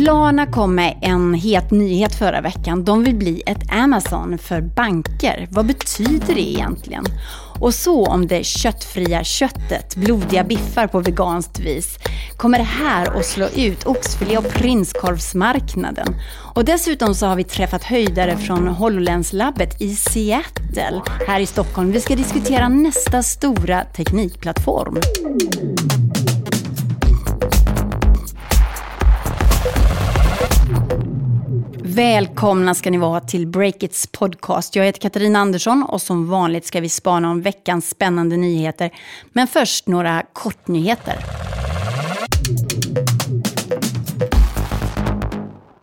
Klarna 0.00 0.46
kom 0.46 0.74
med 0.74 0.98
en 1.02 1.34
het 1.34 1.70
nyhet 1.70 2.14
förra 2.14 2.40
veckan. 2.40 2.84
De 2.84 3.04
vill 3.04 3.14
bli 3.14 3.42
ett 3.46 3.72
Amazon 3.72 4.38
för 4.38 4.60
banker. 4.60 5.48
Vad 5.50 5.66
betyder 5.66 6.34
det 6.34 6.50
egentligen? 6.50 7.04
Och 7.58 7.74
så 7.74 8.06
om 8.06 8.26
det 8.26 8.46
köttfria 8.46 9.24
köttet, 9.24 9.96
blodiga 9.96 10.44
biffar 10.44 10.86
på 10.86 11.00
veganskt 11.00 11.58
vis. 11.58 11.98
Kommer 12.36 12.58
det 12.58 12.64
här 12.64 13.18
att 13.18 13.26
slå 13.26 13.46
ut 13.56 13.86
oxfilé 13.86 14.38
och 14.38 14.48
prinskorvsmarknaden? 14.48 16.16
Och 16.54 16.64
dessutom 16.64 17.14
så 17.14 17.26
har 17.26 17.36
vi 17.36 17.44
träffat 17.44 17.84
höjdare 17.84 18.36
från 18.36 18.68
HoloLens-labbet 18.68 19.80
i 19.80 19.94
Seattle 19.94 21.02
här 21.26 21.40
i 21.40 21.46
Stockholm. 21.46 21.92
Vi 21.92 22.00
ska 22.00 22.16
diskutera 22.16 22.68
nästa 22.68 23.22
stora 23.22 23.84
teknikplattform. 23.84 25.00
Välkomna 31.94 32.74
ska 32.74 32.90
ni 32.90 32.98
vara 32.98 33.20
till 33.20 33.46
Breakits 33.46 34.06
podcast. 34.06 34.76
Jag 34.76 34.84
heter 34.84 35.00
Katarina 35.00 35.38
Andersson 35.38 35.82
och 35.82 36.02
som 36.02 36.30
vanligt 36.30 36.66
ska 36.66 36.80
vi 36.80 36.88
spana 36.88 37.30
om 37.30 37.42
veckans 37.42 37.90
spännande 37.90 38.36
nyheter. 38.36 38.90
Men 39.32 39.46
först 39.46 39.86
några 39.86 40.22
kortnyheter. 40.32 41.16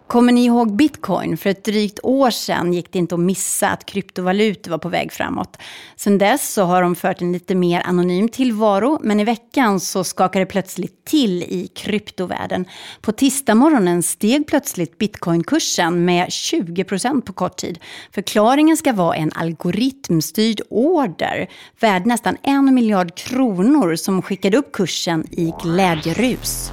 Kommer 0.07 0.33
ni 0.33 0.45
ihåg 0.45 0.75
bitcoin? 0.75 1.37
För 1.37 1.49
ett 1.49 1.63
drygt 1.63 1.99
år 2.03 2.29
sedan 2.29 2.73
gick 2.73 2.91
det 2.91 2.99
inte 2.99 3.15
att 3.15 3.21
missa 3.21 3.69
att 3.69 3.85
kryptovalutor 3.85 4.71
var 4.71 4.77
på 4.77 4.89
väg 4.89 5.11
framåt. 5.11 5.57
Sedan 5.95 6.17
dess 6.17 6.53
så 6.53 6.63
har 6.63 6.81
de 6.81 6.95
fört 6.95 7.21
en 7.21 7.31
lite 7.31 7.55
mer 7.55 7.81
anonym 7.85 8.29
tillvaro, 8.29 8.99
men 9.03 9.19
i 9.19 9.23
veckan 9.23 9.79
så 9.79 10.03
skakade 10.03 10.45
det 10.45 10.49
plötsligt 10.49 11.05
till 11.05 11.43
i 11.43 11.69
kryptovärlden. 11.75 12.65
På 13.01 13.11
tisdagsmorgonen 13.11 14.03
steg 14.03 14.47
plötsligt 14.47 14.97
bitcoinkursen 14.97 16.05
med 16.05 16.31
20 16.31 16.83
procent 16.83 17.25
på 17.25 17.33
kort 17.33 17.57
tid. 17.57 17.79
Förklaringen 18.11 18.77
ska 18.77 18.93
vara 18.93 19.15
en 19.15 19.31
algoritmstyrd 19.35 20.61
order 20.69 21.47
värd 21.79 22.05
nästan 22.05 22.37
en 22.43 22.73
miljard 22.73 23.15
kronor 23.15 23.95
som 23.95 24.21
skickade 24.21 24.57
upp 24.57 24.71
kursen 24.71 25.25
i 25.31 25.53
glädjerus. 25.63 26.71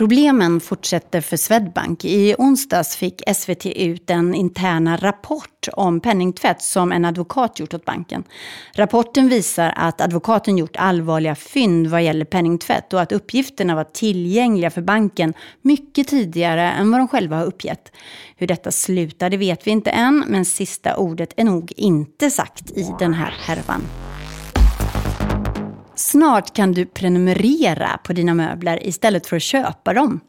Problemen 0.00 0.60
fortsätter 0.60 1.20
för 1.20 1.36
Swedbank. 1.36 2.04
I 2.04 2.34
onsdags 2.38 2.96
fick 2.96 3.22
SVT 3.34 3.66
ut 3.66 4.06
den 4.06 4.34
interna 4.34 4.96
rapport 4.96 5.68
om 5.72 6.00
penningtvätt 6.00 6.62
som 6.62 6.92
en 6.92 7.04
advokat 7.04 7.60
gjort 7.60 7.74
åt 7.74 7.84
banken. 7.84 8.24
Rapporten 8.74 9.28
visar 9.28 9.72
att 9.76 10.00
advokaten 10.00 10.58
gjort 10.58 10.76
allvarliga 10.76 11.34
fynd 11.34 11.86
vad 11.86 12.02
gäller 12.02 12.24
penningtvätt 12.24 12.92
och 12.92 13.00
att 13.00 13.12
uppgifterna 13.12 13.74
var 13.74 13.84
tillgängliga 13.84 14.70
för 14.70 14.82
banken 14.82 15.34
mycket 15.62 16.08
tidigare 16.08 16.70
än 16.70 16.90
vad 16.90 17.00
de 17.00 17.08
själva 17.08 17.36
har 17.36 17.44
uppgett. 17.44 17.92
Hur 18.36 18.46
detta 18.46 18.72
slutade 18.72 19.36
vet 19.36 19.66
vi 19.66 19.70
inte 19.70 19.90
än, 19.90 20.24
men 20.28 20.44
sista 20.44 20.96
ordet 20.96 21.32
är 21.36 21.44
nog 21.44 21.72
inte 21.76 22.30
sagt 22.30 22.70
i 22.70 22.94
den 22.98 23.14
här 23.14 23.34
härvan. 23.46 23.82
Snart 26.10 26.54
kan 26.54 26.72
du 26.72 26.86
prenumerera 26.86 27.98
på 28.04 28.12
dina 28.12 28.34
möbler 28.34 28.86
istället 28.86 29.26
för 29.26 29.36
att 29.36 29.42
köpa 29.42 29.92
dem. 29.92 30.20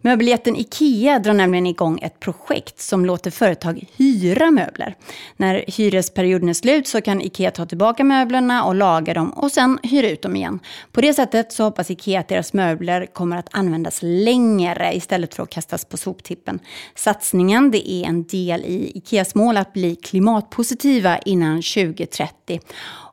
Möbeljätten 0.00 0.56
IKEA 0.56 1.18
drar 1.18 1.32
nämligen 1.32 1.66
igång 1.66 1.98
ett 2.02 2.20
projekt 2.20 2.80
som 2.80 3.04
låter 3.04 3.30
företag 3.30 3.84
hyra 3.96 4.50
möbler. 4.50 4.96
När 5.36 5.64
hyresperioden 5.66 6.48
är 6.48 6.52
slut 6.52 6.88
så 6.88 7.00
kan 7.00 7.20
IKEA 7.20 7.50
ta 7.50 7.66
tillbaka 7.66 8.04
möblerna 8.04 8.64
och 8.64 8.74
laga 8.74 9.14
dem 9.14 9.30
och 9.30 9.52
sen 9.52 9.78
hyra 9.82 10.08
ut 10.08 10.22
dem 10.22 10.36
igen. 10.36 10.60
På 10.92 11.00
det 11.00 11.14
sättet 11.14 11.52
så 11.52 11.64
hoppas 11.64 11.90
IKEA 11.90 12.20
att 12.20 12.28
deras 12.28 12.52
möbler 12.52 13.06
kommer 13.06 13.36
att 13.36 13.48
användas 13.50 13.98
längre 14.02 14.94
istället 14.94 15.34
för 15.34 15.42
att 15.42 15.50
kastas 15.50 15.84
på 15.84 15.96
soptippen. 15.96 16.58
Satsningen 16.94 17.70
det 17.70 17.90
är 17.90 18.06
en 18.06 18.24
del 18.24 18.60
i 18.64 18.92
IKEAs 18.94 19.34
mål 19.34 19.56
att 19.56 19.72
bli 19.72 19.96
klimatpositiva 19.96 21.18
innan 21.18 21.56
2030. 21.62 22.60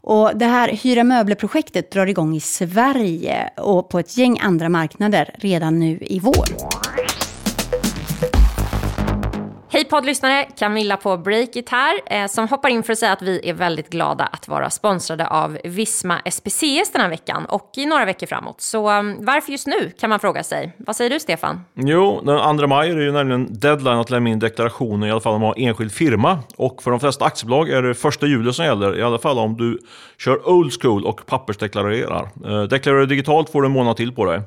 Och 0.10 0.38
det 0.38 0.46
här 0.46 0.70
Hyra 0.70 1.04
möbler-projektet 1.04 1.92
drar 1.92 2.08
igång 2.08 2.36
i 2.36 2.40
Sverige 2.40 3.50
och 3.58 3.90
på 3.90 4.00
ett 4.00 4.18
gäng 4.18 4.40
andra 4.40 4.70
marknader 4.70 5.36
redan 5.40 5.80
nu 5.80 5.98
i 6.02 6.20
vår. 6.20 6.87
Hej 9.70 9.86
poddlyssnare, 9.86 10.48
Camilla 10.58 10.98
på 10.98 11.18
Breakit 11.18 11.70
här, 11.70 12.00
eh, 12.06 12.28
som 12.28 12.48
hoppar 12.48 12.70
in 12.70 12.84
för 12.84 12.94
att 12.94 13.00
säga 13.00 13.12
att 13.12 13.22
vi 13.22 13.50
är 13.50 13.54
väldigt 13.54 13.90
glada 13.90 14.26
att 14.26 14.48
vara 14.48 14.70
sponsrade 14.70 15.28
av 15.28 15.58
Visma 15.64 16.22
SPCS 16.32 16.92
den 16.92 17.02
här 17.02 17.10
veckan 17.10 17.46
och 17.46 17.72
i 17.78 17.86
några 17.86 18.06
veckor 18.06 18.28
framåt. 18.28 18.62
Så 18.62 18.92
um, 18.92 19.26
varför 19.26 19.52
just 19.52 19.68
nu 19.68 19.92
kan 20.00 20.10
man 20.10 20.20
fråga 20.20 20.44
sig. 20.44 20.76
Vad 20.78 20.96
säger 20.96 21.10
du 21.10 21.20
Stefan? 21.20 21.62
Jo, 21.74 22.22
den 22.26 22.58
2 22.58 22.68
maj 22.68 22.90
är 22.90 22.96
det 22.96 23.04
ju 23.04 23.12
nämligen 23.12 23.60
deadline 23.60 24.00
att 24.00 24.10
lämna 24.10 24.30
in 24.30 24.40
deklarationer 24.40 25.08
i 25.08 25.12
alla 25.12 25.22
fall 25.22 25.34
om 25.34 25.42
man 25.42 25.48
har 25.48 25.60
enskild 25.60 25.92
firma. 25.92 26.40
Och 26.58 26.84
för 26.84 26.92
de 26.92 27.00
flesta 27.00 27.26
aktiebolag 27.26 27.70
är 27.70 27.82
det 27.82 27.96
första 27.96 28.26
juli 28.26 28.54
som 28.54 28.66
gäller, 28.66 29.00
i 29.00 29.04
alla 29.04 29.20
fall 29.20 29.38
om 29.38 29.58
du 29.58 29.80
kör 30.20 30.50
old 30.50 30.82
school 30.82 31.06
och 31.06 31.26
pappersdeklarerar. 31.26 32.30
Eh, 32.46 32.64
deklarerar 32.64 33.00
du 33.00 33.06
digitalt 33.06 33.50
får 33.50 33.62
du 33.62 33.66
en 33.66 33.72
månad 33.72 33.98
till 33.98 34.12
på 34.12 34.26
dig. 34.26 34.42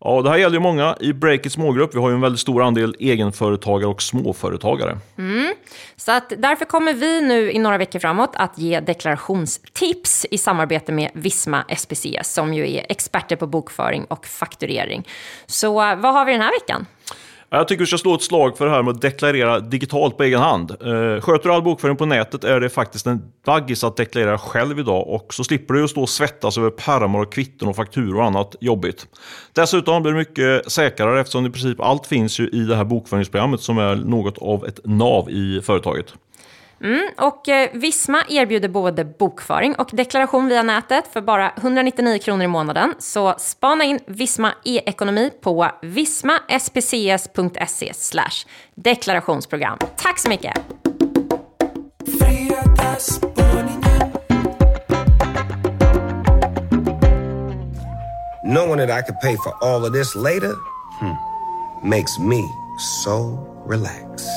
Ja, 0.00 0.22
det 0.22 0.30
här 0.30 0.36
gäller 0.36 0.56
ju 0.56 0.60
många 0.60 0.96
i 1.00 1.12
Breakits 1.12 1.54
smågrupp. 1.54 1.94
Vi 1.94 1.98
har 1.98 2.08
ju 2.08 2.14
en 2.14 2.20
väldigt 2.20 2.40
stor 2.40 2.62
andel 2.62 2.96
egenföretagare 2.98 3.90
och 3.90 4.02
småföretagare. 4.02 4.98
Mm. 5.18 5.54
Så 5.96 6.12
att 6.12 6.32
därför 6.38 6.64
kommer 6.64 6.92
vi 6.92 7.20
nu 7.20 7.52
i 7.52 7.58
några 7.58 7.78
veckor 7.78 7.98
framåt 7.98 8.30
att 8.34 8.58
ge 8.58 8.80
deklarationstips 8.80 10.26
i 10.30 10.38
samarbete 10.38 10.92
med 10.92 11.10
Visma 11.14 11.64
SPCS 11.76 12.32
som 12.34 12.54
ju 12.54 12.74
är 12.74 12.86
experter 12.88 13.36
på 13.36 13.46
bokföring 13.46 14.04
och 14.04 14.26
fakturering. 14.26 15.08
Så 15.46 15.82
eh, 15.82 15.96
vad 15.96 16.14
har 16.14 16.24
vi 16.24 16.32
den 16.32 16.40
här 16.40 16.60
veckan? 16.60 16.86
Jag 17.50 17.68
tycker 17.68 17.80
vi 17.80 17.86
ska 17.86 17.98
slå 17.98 18.14
ett 18.14 18.22
slag 18.22 18.58
för 18.58 18.64
det 18.64 18.70
här 18.70 18.82
med 18.82 18.94
att 18.94 19.00
deklarera 19.00 19.60
digitalt 19.60 20.16
på 20.16 20.22
egen 20.22 20.40
hand. 20.40 20.70
Eh, 20.70 21.20
sköter 21.20 21.48
du 21.48 21.54
all 21.54 21.62
bokföring 21.62 21.96
på 21.96 22.06
nätet 22.06 22.44
är 22.44 22.60
det 22.60 22.68
faktiskt 22.68 23.06
en 23.06 23.22
daggis 23.46 23.84
att 23.84 23.96
deklarera 23.96 24.38
själv 24.38 24.78
idag 24.78 25.08
och 25.08 25.34
så 25.34 25.44
slipper 25.44 25.74
du 25.74 25.88
stå 25.88 26.02
och 26.02 26.08
svettas 26.08 26.58
över 26.58 26.70
pärmar 26.70 27.20
och 27.20 27.32
kvitton 27.32 27.68
och 27.68 27.76
fakturor 27.76 28.16
och 28.16 28.24
annat 28.24 28.56
jobbigt. 28.60 29.06
Dessutom 29.52 30.02
blir 30.02 30.12
det 30.12 30.18
mycket 30.18 30.72
säkrare 30.72 31.20
eftersom 31.20 31.46
i 31.46 31.50
princip 31.50 31.80
allt 31.80 32.06
finns 32.06 32.40
ju 32.40 32.48
i 32.48 32.60
det 32.60 32.76
här 32.76 32.84
bokföringsprogrammet 32.84 33.60
som 33.60 33.78
är 33.78 33.96
något 33.96 34.38
av 34.38 34.66
ett 34.66 34.80
nav 34.84 35.30
i 35.30 35.60
företaget. 35.62 36.14
Mm, 36.80 37.10
och 37.16 37.48
eh, 37.48 37.70
Visma 37.72 38.22
erbjuder 38.28 38.68
både 38.68 39.04
bokföring 39.04 39.74
och 39.74 39.90
deklaration 39.92 40.48
via 40.48 40.62
nätet 40.62 41.04
för 41.12 41.20
bara 41.20 41.52
199 41.56 42.18
kronor 42.18 42.44
i 42.44 42.48
månaden. 42.48 42.94
Så 42.98 43.34
spana 43.38 43.84
in 43.84 44.00
Visma 44.06 44.52
e-ekonomi 44.64 45.30
på 45.40 45.70
vismaspcs.se 45.82 47.92
deklarationsprogram. 48.74 49.78
Tack 49.96 50.18
så 50.18 50.28
mycket! 50.28 50.60
Knowing 58.44 58.78
that 58.78 58.90
I 58.90 59.02
could 59.02 59.20
pay 59.20 59.36
for 59.36 59.52
all 59.62 59.84
of 59.84 59.92
this 59.92 60.14
later 60.14 60.54
hmm, 61.00 61.14
makes 61.82 62.18
me 62.18 62.48
so 62.78 63.46
relaxed. 63.66 64.28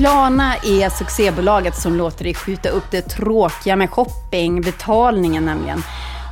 Klarna 0.00 0.56
är 0.56 0.88
succébolaget 0.88 1.76
som 1.76 1.96
låter 1.96 2.24
dig 2.24 2.34
skjuta 2.34 2.68
upp 2.68 2.90
det 2.90 3.02
tråkiga 3.02 3.76
med 3.76 3.90
shopping, 3.90 4.60
betalningen 4.60 5.44
nämligen. 5.44 5.82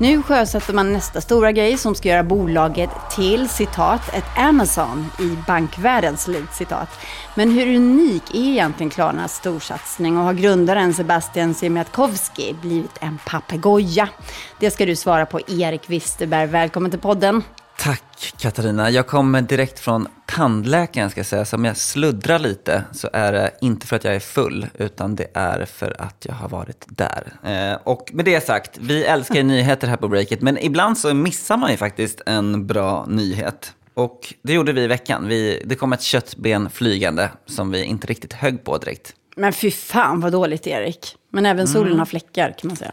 Nu 0.01 0.23
sjösätter 0.23 0.73
man 0.73 0.93
nästa 0.93 1.21
stora 1.21 1.53
grej 1.53 1.79
som 1.79 1.95
ska 1.95 2.09
göra 2.09 2.23
bolaget 2.23 2.91
till 3.17 3.49
citat 3.49 4.15
ett 4.15 4.39
Amazon 4.39 5.07
i 5.21 5.37
bankvärlden 5.47 6.17
citat. 6.53 6.89
Men 7.35 7.51
hur 7.51 7.77
unik 7.77 8.35
är 8.35 8.49
egentligen 8.49 8.91
Klarnas 8.91 9.35
storsatsning 9.35 10.19
och 10.19 10.25
har 10.25 10.35
grundaren 10.35 10.95
Sebastian 10.95 11.55
Siemiatkowski 11.55 12.57
blivit 12.63 12.99
en 13.01 13.19
papegoja? 13.27 14.09
Det 14.61 14.71
ska 14.71 14.87
du 14.87 14.97
svara 14.97 15.27
på 15.27 15.41
Erik 15.49 15.91
Wisterberg. 15.91 16.47
Välkommen 16.47 16.91
till 16.91 17.01
podden. 17.01 17.43
Tack 17.79 18.35
Katarina. 18.39 18.91
Jag 18.91 19.07
kommer 19.07 19.43
direkt 19.43 19.79
från 19.79 20.09
tandläkaren 20.27 21.11
ska 21.11 21.21
jag 21.21 21.27
säga. 21.27 21.45
Så 21.45 21.57
om 21.57 21.65
jag 21.65 21.77
sluddrar 21.77 22.39
lite 22.39 22.85
så 22.93 23.09
är 23.13 23.33
det 23.33 23.51
inte 23.61 23.87
för 23.87 23.97
att 23.97 24.05
jag 24.05 24.15
är 24.15 24.21
full 24.21 24.67
utan 24.75 25.17
det 25.17 25.27
är 25.35 25.65
för 25.65 26.03
att 26.03 26.27
jag 26.29 26.35
har 26.35 26.49
varit 26.49 26.85
där. 26.89 27.33
Eh, 27.45 27.79
och 27.85 28.11
med 28.13 28.25
det 28.25 28.47
sagt, 28.47 28.79
vi 28.81 29.05
älskar 29.05 29.43
nyheter 29.43 29.89
här 29.89 29.97
på 29.97 30.09
Breakit 30.09 30.41
men 30.41 30.59
ibland 30.59 30.99
så 30.99 31.15
missar 31.15 31.57
man 31.57 31.71
ju 31.71 31.77
faktiskt 31.77 32.21
en 32.27 32.67
bra 32.67 33.07
nyhet. 33.09 33.75
Och 33.95 34.35
det 34.43 34.53
gjorde 34.53 34.73
vi 34.73 34.83
i 34.83 34.87
veckan. 34.87 35.29
Vi, 35.29 35.63
det 35.67 35.75
kom 35.75 35.93
ett 35.93 36.03
köttben 36.03 36.71
flygande 36.71 37.31
som 37.47 37.71
vi 37.71 37.85
inte 37.85 38.07
riktigt 38.07 38.33
högg 38.33 38.65
på 38.65 38.79
direkt. 38.79 39.15
Men 39.37 39.53
fy 39.53 39.71
fan 39.71 40.21
vad 40.21 40.33
dåligt 40.33 40.67
Erik. 40.67 41.17
Men 41.31 41.47
även 41.47 41.67
solen 41.67 41.87
mm. 41.87 41.99
har 41.99 42.07
fläckar 42.07 42.55
kan 42.59 42.69
man 42.69 42.77
säga. 42.77 42.93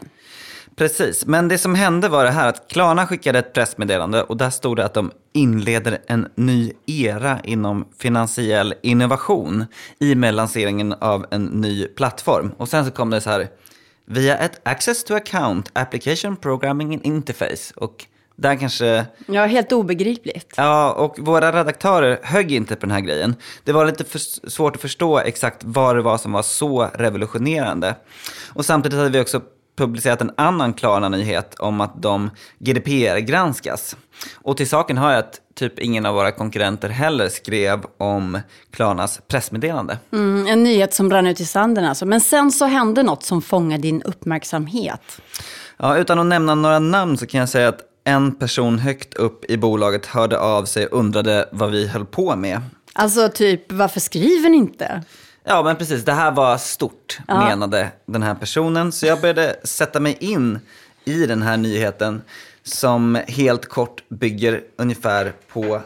Precis, 0.76 1.26
men 1.26 1.48
det 1.48 1.58
som 1.58 1.74
hände 1.74 2.08
var 2.08 2.24
det 2.24 2.30
här 2.30 2.48
att 2.48 2.68
Klarna 2.68 3.06
skickade 3.06 3.38
ett 3.38 3.52
pressmeddelande 3.52 4.22
och 4.22 4.36
där 4.36 4.50
stod 4.50 4.76
det 4.76 4.84
att 4.84 4.94
de 4.94 5.10
inleder 5.32 5.98
en 6.06 6.28
ny 6.34 6.72
era 6.86 7.40
inom 7.44 7.88
finansiell 7.98 8.74
innovation 8.82 9.64
i 9.98 10.12
och 10.12 10.16
med 10.16 10.34
lanseringen 10.34 10.92
av 10.92 11.26
en 11.30 11.44
ny 11.44 11.86
plattform. 11.86 12.52
Och 12.56 12.68
sen 12.68 12.84
så 12.84 12.90
kom 12.90 13.10
det 13.10 13.20
så 13.20 13.30
här, 13.30 13.48
via 14.06 14.36
ett 14.38 14.60
Access 14.62 15.04
to 15.04 15.14
Account 15.14 15.70
Application 15.72 16.36
Programming 16.36 17.02
Interface. 17.02 17.72
Och 17.76 18.06
där 18.36 18.56
kanske... 18.56 19.06
Ja, 19.26 19.46
helt 19.46 19.72
obegripligt. 19.72 20.54
Ja, 20.56 20.92
och 20.92 21.18
våra 21.18 21.52
redaktörer 21.52 22.18
högg 22.22 22.52
inte 22.52 22.76
på 22.76 22.86
den 22.86 22.90
här 22.90 23.00
grejen. 23.00 23.34
Det 23.64 23.72
var 23.72 23.86
lite 23.86 24.04
för 24.04 24.18
svårt 24.48 24.76
att 24.76 24.82
förstå 24.82 25.18
exakt 25.18 25.64
vad 25.64 25.96
det 25.96 26.02
var 26.02 26.18
som 26.18 26.32
var 26.32 26.42
så 26.42 26.90
revolutionerande. 26.94 27.94
Och 28.54 28.64
samtidigt 28.64 28.98
hade 28.98 29.10
vi 29.10 29.20
också 29.20 29.40
publicerat 29.76 30.20
en 30.20 30.30
annan 30.36 30.74
Klarna-nyhet 30.74 31.54
om 31.54 31.80
att 31.80 32.02
de 32.02 32.30
GDPR-granskas. 32.58 33.96
Och 34.34 34.56
till 34.56 34.68
saken 34.68 34.98
hör 34.98 35.10
jag 35.10 35.18
att 35.18 35.40
typ 35.54 35.78
ingen 35.78 36.06
av 36.06 36.14
våra 36.14 36.32
konkurrenter 36.32 36.88
heller 36.88 37.28
skrev 37.28 37.84
om 37.98 38.40
Klarnas 38.70 39.20
pressmeddelande. 39.28 39.98
Mm, 40.12 40.46
en 40.46 40.62
nyhet 40.62 40.94
som 40.94 41.10
rann 41.10 41.26
ut 41.26 41.40
i 41.40 41.44
sanden 41.44 41.84
alltså. 41.84 42.06
Men 42.06 42.20
sen 42.20 42.52
så 42.52 42.64
hände 42.64 43.02
något 43.02 43.22
som 43.22 43.42
fångade 43.42 43.82
din 43.82 44.02
uppmärksamhet. 44.02 45.20
Ja, 45.76 45.96
utan 45.96 46.18
att 46.18 46.26
nämna 46.26 46.54
några 46.54 46.78
namn 46.78 47.18
så 47.18 47.26
kan 47.26 47.40
jag 47.40 47.48
säga 47.48 47.68
att 47.68 47.80
en 48.04 48.34
person 48.34 48.78
högt 48.78 49.14
upp 49.14 49.44
i 49.44 49.56
bolaget 49.56 50.06
hörde 50.06 50.38
av 50.38 50.64
sig 50.64 50.86
och 50.86 50.98
undrade 50.98 51.48
vad 51.52 51.70
vi 51.70 51.88
höll 51.88 52.06
på 52.06 52.36
med. 52.36 52.60
Alltså 52.92 53.28
typ, 53.28 53.72
varför 53.72 54.00
skriver 54.00 54.48
ni 54.48 54.56
inte? 54.56 55.02
Ja, 55.48 55.62
men 55.62 55.76
precis. 55.76 56.04
Det 56.04 56.12
här 56.12 56.30
var 56.30 56.58
stort, 56.58 57.18
ja. 57.28 57.44
menade 57.44 57.88
den 58.06 58.22
här 58.22 58.34
personen. 58.34 58.92
Så 58.92 59.06
jag 59.06 59.20
började 59.20 59.56
sätta 59.64 60.00
mig 60.00 60.16
in 60.20 60.58
i 61.04 61.26
den 61.26 61.42
här 61.42 61.56
nyheten 61.56 62.22
som 62.62 63.18
helt 63.28 63.66
kort 63.66 64.08
bygger 64.08 64.62
ungefär 64.76 65.32
på 65.52 65.80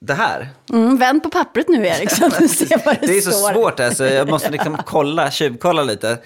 det 0.00 0.14
här. 0.14 0.48
Mm, 0.72 0.98
vänd 0.98 1.22
på 1.22 1.30
pappret 1.30 1.68
nu 1.68 1.86
Erik 1.86 2.10
så 2.10 2.26
att 2.26 2.38
du 2.38 2.48
ser 2.48 2.86
vad 2.86 3.00
det, 3.00 3.06
det 3.06 3.16
är 3.16 3.20
så 3.20 3.30
svårt 3.30 3.80
alltså. 3.80 4.06
Jag 4.06 4.28
måste 4.28 4.50
liksom 4.50 4.76
kolla, 4.86 5.30
tjuvkolla 5.30 5.82
lite. 5.82 6.18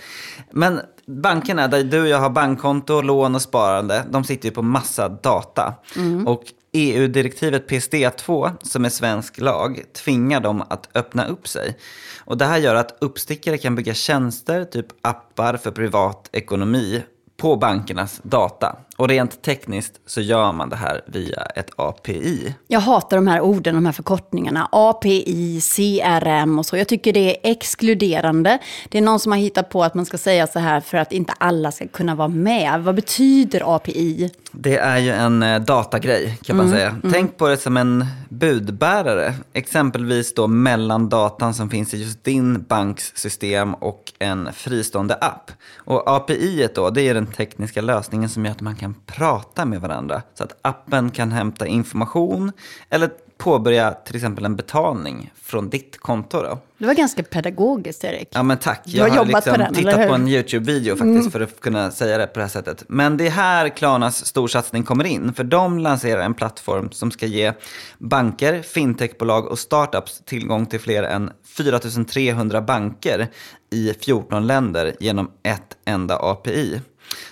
Men 0.50 0.80
bankerna 1.06 1.68
där 1.68 1.84
du 1.84 2.00
och 2.00 2.08
jag 2.08 2.18
har 2.18 2.30
bankkonto, 2.30 3.00
lån 3.00 3.34
och 3.34 3.42
sparande, 3.42 4.04
de 4.10 4.24
sitter 4.24 4.48
ju 4.48 4.54
på 4.54 4.62
massa 4.62 5.08
data. 5.08 5.74
Mm. 5.96 6.26
Och 6.26 6.44
EU-direktivet 6.76 7.70
PSD2, 7.70 8.52
som 8.62 8.84
är 8.84 8.88
svensk 8.88 9.40
lag, 9.40 9.82
tvingar 9.92 10.40
dem 10.40 10.62
att 10.68 10.88
öppna 10.94 11.26
upp 11.26 11.48
sig. 11.48 11.78
Och 12.18 12.38
det 12.38 12.44
här 12.44 12.58
gör 12.58 12.74
att 12.74 12.96
uppstickare 13.00 13.58
kan 13.58 13.74
bygga 13.74 13.94
tjänster, 13.94 14.64
typ 14.64 14.86
appar 15.02 15.56
för 15.56 15.70
privat 15.70 16.28
ekonomi, 16.32 17.02
på 17.36 17.56
bankernas 17.56 18.20
data. 18.22 18.76
Och 18.96 19.08
rent 19.08 19.42
tekniskt 19.42 20.00
så 20.06 20.20
gör 20.20 20.52
man 20.52 20.68
det 20.68 20.76
här 20.76 21.00
via 21.06 21.42
ett 21.42 21.70
API. 21.76 22.54
Jag 22.66 22.80
hatar 22.80 23.16
de 23.16 23.26
här 23.26 23.40
orden, 23.40 23.74
de 23.74 23.86
här 23.86 23.92
förkortningarna. 23.92 24.68
API, 24.72 25.60
CRM 25.60 26.58
och 26.58 26.66
så. 26.66 26.76
Jag 26.76 26.88
tycker 26.88 27.12
det 27.12 27.30
är 27.30 27.50
exkluderande. 27.50 28.58
Det 28.88 28.98
är 28.98 29.02
någon 29.02 29.20
som 29.20 29.32
har 29.32 29.38
hittat 29.38 29.68
på 29.68 29.84
att 29.84 29.94
man 29.94 30.06
ska 30.06 30.18
säga 30.18 30.46
så 30.46 30.58
här 30.58 30.80
för 30.80 30.98
att 30.98 31.12
inte 31.12 31.32
alla 31.38 31.72
ska 31.72 31.88
kunna 31.88 32.14
vara 32.14 32.28
med. 32.28 32.82
Vad 32.82 32.94
betyder 32.94 33.76
API? 33.76 34.30
Det 34.52 34.76
är 34.76 34.98
ju 34.98 35.10
en 35.10 35.42
eh, 35.42 35.60
datagrej 35.60 36.38
kan 36.44 36.56
man 36.56 36.66
mm, 36.66 36.78
säga. 36.78 36.88
Mm. 36.88 37.12
Tänk 37.12 37.36
på 37.36 37.48
det 37.48 37.56
som 37.56 37.76
en 37.76 38.06
budbärare. 38.28 39.34
Exempelvis 39.52 40.34
då 40.34 40.46
mellan 40.46 41.08
datan 41.08 41.54
som 41.54 41.70
finns 41.70 41.94
i 41.94 42.02
just 42.02 42.24
din 42.24 42.62
banks 42.62 43.12
system 43.16 43.74
och 43.74 44.12
en 44.18 44.52
fristående 44.52 45.14
app. 45.14 45.50
Och 45.76 46.10
API 46.10 46.68
då, 46.74 46.90
det 46.90 47.02
är 47.02 47.14
den 47.14 47.26
tekniska 47.26 47.80
lösningen 47.80 48.28
som 48.28 48.44
gör 48.44 48.52
att 48.52 48.60
man 48.60 48.76
kan 48.76 48.83
kan 48.84 48.94
prata 49.06 49.64
med 49.64 49.80
varandra. 49.80 50.22
Så 50.34 50.44
att 50.44 50.58
appen 50.62 51.10
kan 51.10 51.32
hämta 51.32 51.66
information 51.66 52.52
eller 52.90 53.10
påbörja 53.38 53.92
till 53.92 54.16
exempel 54.16 54.44
en 54.44 54.56
betalning 54.56 55.32
från 55.42 55.70
ditt 55.70 55.98
konto. 55.98 56.42
Då. 56.42 56.58
Det 56.78 56.86
var 56.86 56.94
ganska 56.94 57.22
pedagogiskt, 57.22 58.04
Erik. 58.04 58.28
Ja, 58.30 58.42
men 58.42 58.58
tack. 58.58 58.80
Jag 58.84 59.08
har, 59.08 59.16
har 59.16 59.24
liksom 59.24 59.52
på 59.52 59.58
den, 59.58 59.74
tittat 59.74 60.08
på 60.08 60.14
en 60.14 60.28
YouTube-video 60.28 60.96
faktiskt 60.96 61.20
mm. 61.20 61.30
för 61.30 61.40
att 61.40 61.60
kunna 61.60 61.90
säga 61.90 62.18
det 62.18 62.26
på 62.26 62.38
det 62.38 62.44
här 62.44 62.50
sättet. 62.50 62.84
Men 62.88 63.16
det 63.16 63.26
är 63.26 63.30
här 63.30 63.68
Klarnas 63.68 64.26
storsatsning 64.26 64.82
kommer 64.82 65.04
in. 65.04 65.34
För 65.34 65.44
de 65.44 65.78
lanserar 65.78 66.22
en 66.22 66.34
plattform 66.34 66.90
som 66.90 67.10
ska 67.10 67.26
ge 67.26 67.52
banker, 67.98 68.62
fintechbolag 68.62 69.46
och 69.46 69.58
startups 69.58 70.22
tillgång 70.24 70.66
till 70.66 70.80
fler 70.80 71.02
än 71.02 71.30
4 71.56 71.78
300 72.08 72.60
banker 72.62 73.28
i 73.70 73.94
14 74.00 74.46
länder 74.46 74.94
genom 75.00 75.30
ett 75.42 75.76
enda 75.84 76.16
API. 76.16 76.80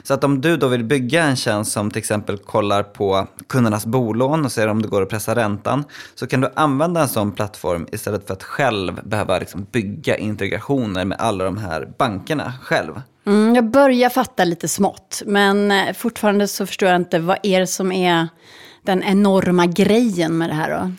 Så 0.02 0.14
att 0.14 0.25
om 0.25 0.40
du 0.40 0.56
då 0.56 0.69
vill 0.69 0.84
bygga 0.84 1.23
en 1.23 1.37
tjänst 1.37 1.73
som 1.73 1.90
till 1.90 1.99
exempel 1.99 2.38
kollar 2.38 2.82
på 2.82 3.26
kundernas 3.46 3.87
bolån 3.87 4.44
och 4.44 4.52
ser 4.52 4.69
om 4.69 4.82
det 4.82 4.88
går 4.88 5.02
att 5.02 5.08
pressa 5.08 5.34
räntan, 5.34 5.84
så 6.14 6.26
kan 6.26 6.40
du 6.40 6.52
använda 6.56 7.00
en 7.00 7.08
sån 7.08 7.32
plattform 7.32 7.87
istället 7.93 8.26
för 8.26 8.34
att 8.34 8.43
själv 8.43 9.00
behöva 9.05 9.38
liksom 9.38 9.67
bygga 9.73 10.17
integrationer 10.17 11.05
med 11.05 11.20
alla 11.20 11.44
de 11.44 11.56
här 11.56 11.88
bankerna 11.99 12.52
själv. 12.62 13.00
Mm, 13.26 13.55
jag 13.55 13.64
börjar 13.64 14.11
fatta 14.11 14.44
lite 14.44 14.69
smått, 14.69 15.23
men 15.26 15.70
eh, 15.70 15.93
fortfarande 15.93 16.49
så 16.49 16.67
förstår 16.67 16.88
jag 16.88 16.96
inte 16.96 17.19
vad 17.19 17.38
är 17.43 17.61
det 17.61 17.67
som 17.67 17.93
är 17.93 18.28
den 18.82 19.02
enorma 19.02 19.67
grejen 19.67 20.38
med 20.38 20.50
det 20.50 20.55
här 20.55 20.70
då? 20.70 20.93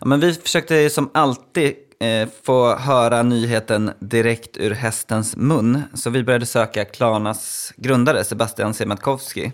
Ja, 0.00 0.06
men 0.06 0.20
vi 0.20 0.34
försökte 0.34 0.90
som 0.90 1.10
alltid 1.14 1.74
eh, 2.04 2.28
få 2.42 2.76
höra 2.76 3.22
nyheten 3.22 3.90
direkt 3.98 4.56
ur 4.56 4.70
hästens 4.70 5.36
mun. 5.36 5.82
Så 5.94 6.10
vi 6.10 6.24
började 6.24 6.46
söka 6.46 6.84
Klarnas 6.84 7.72
grundare 7.76 8.24
Sebastian 8.24 8.74
Siemiatkowski. 8.74 9.52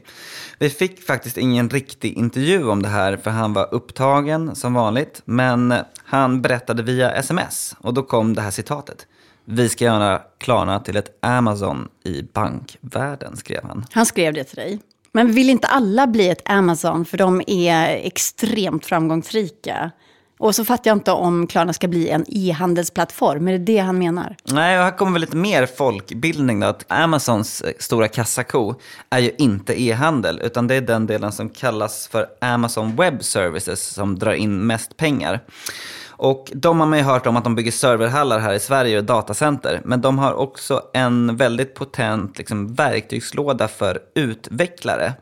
Vi 0.59 0.71
fick 0.71 1.07
faktiskt 1.07 1.39
ingen 1.39 1.71
riktig 1.71 2.13
intervju 2.13 2.69
om 2.69 2.83
det 2.83 2.89
här 2.89 3.17
för 3.17 3.31
han 3.31 3.53
var 3.53 3.75
upptagen 3.75 4.57
som 4.57 4.75
vanligt. 4.75 5.23
Men 5.25 5.75
han 6.05 6.43
berättade 6.43 6.83
via 6.83 7.13
sms 7.13 7.77
och 7.79 7.95
då 7.95 8.03
kom 8.03 8.35
det 8.35 8.43
här 8.43 8.51
citatet. 8.51 9.07
Vi 9.45 9.69
ska 9.69 9.85
göra 9.85 10.23
Klarna 10.39 10.81
till 10.81 10.97
ett 10.97 11.19
Amazon 11.21 11.89
i 12.05 12.23
bankvärlden, 12.23 13.37
skrev 13.37 13.65
han. 13.65 13.87
Han 13.91 14.07
skrev 14.07 14.35
det 14.35 14.45
till 14.45 14.57
dig. 14.57 14.79
Men 15.13 15.33
vill 15.33 15.51
inte 15.51 15.67
alla 15.67 16.07
bli 16.07 16.29
ett 16.29 16.43
Amazon 16.45 17.05
för 17.05 17.19
de 17.19 17.43
är 17.47 18.07
extremt 18.07 18.87
framgångsrika? 18.87 19.91
Och 20.41 20.55
så 20.55 20.65
fattar 20.65 20.91
jag 20.91 20.97
inte 20.97 21.13
om 21.13 21.47
Klarna 21.47 21.73
ska 21.73 21.89
bli 21.89 22.09
en 22.09 22.25
e-handelsplattform. 22.29 23.49
Är 23.49 23.53
det 23.53 23.59
det 23.59 23.79
han 23.79 23.99
menar? 23.99 24.37
Nej, 24.45 24.79
och 24.79 24.85
här 24.85 24.97
kommer 24.97 25.13
väl 25.13 25.21
lite 25.21 25.37
mer 25.37 25.67
folkbildning 25.67 26.61
då. 26.61 26.67
Att 26.67 26.85
Amazons 26.89 27.63
eh, 27.63 27.73
stora 27.79 28.09
kassako 28.09 28.75
är 29.11 29.19
ju 29.19 29.31
inte 29.39 29.83
e-handel, 29.83 30.41
utan 30.45 30.67
det 30.67 30.75
är 30.75 30.81
den 30.81 31.07
delen 31.07 31.33
som 31.33 31.49
kallas 31.49 32.09
för 32.09 32.27
Amazon 32.41 32.97
Web 32.97 33.25
Services 33.25 33.87
som 33.87 34.19
drar 34.19 34.33
in 34.33 34.67
mest 34.67 34.97
pengar. 34.97 35.41
Och 36.09 36.53
de 36.55 36.81
har 36.81 36.87
man 36.87 36.99
ju 36.99 37.05
hört 37.05 37.27
om 37.27 37.37
att 37.37 37.45
de 37.45 37.55
bygger 37.55 37.73
serverhallar 37.73 38.39
här 38.39 38.55
i 38.55 38.61
Sverige 38.61 38.99
och 38.99 39.05
datacenter. 39.05 39.81
Men 39.85 40.01
de 40.01 40.19
har 40.19 40.33
också 40.35 40.83
en 40.93 41.37
väldigt 41.37 41.75
potent 41.75 42.39
liksom, 42.39 42.75
verktygslåda 42.75 43.69
för 43.69 43.99
utvecklare. 44.15 45.13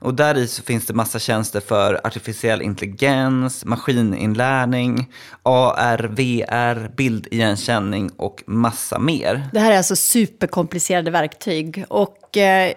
Och 0.00 0.14
där 0.14 0.38
i 0.38 0.46
så 0.46 0.62
finns 0.62 0.86
det 0.86 0.94
massa 0.94 1.18
tjänster 1.18 1.60
för 1.60 2.06
artificiell 2.06 2.62
intelligens, 2.62 3.64
maskininlärning, 3.64 5.12
AR, 5.42 6.08
VR, 6.08 6.88
bildigenkänning 6.96 8.10
och 8.16 8.42
massa 8.46 8.98
mer. 8.98 9.48
Det 9.52 9.58
här 9.58 9.72
är 9.72 9.76
alltså 9.76 9.96
superkomplicerade 9.96 11.10
verktyg. 11.10 11.84
Och 11.88 12.36
eh, 12.36 12.72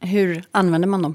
hur 0.00 0.44
använder 0.50 0.88
man 0.88 1.02
dem? 1.02 1.14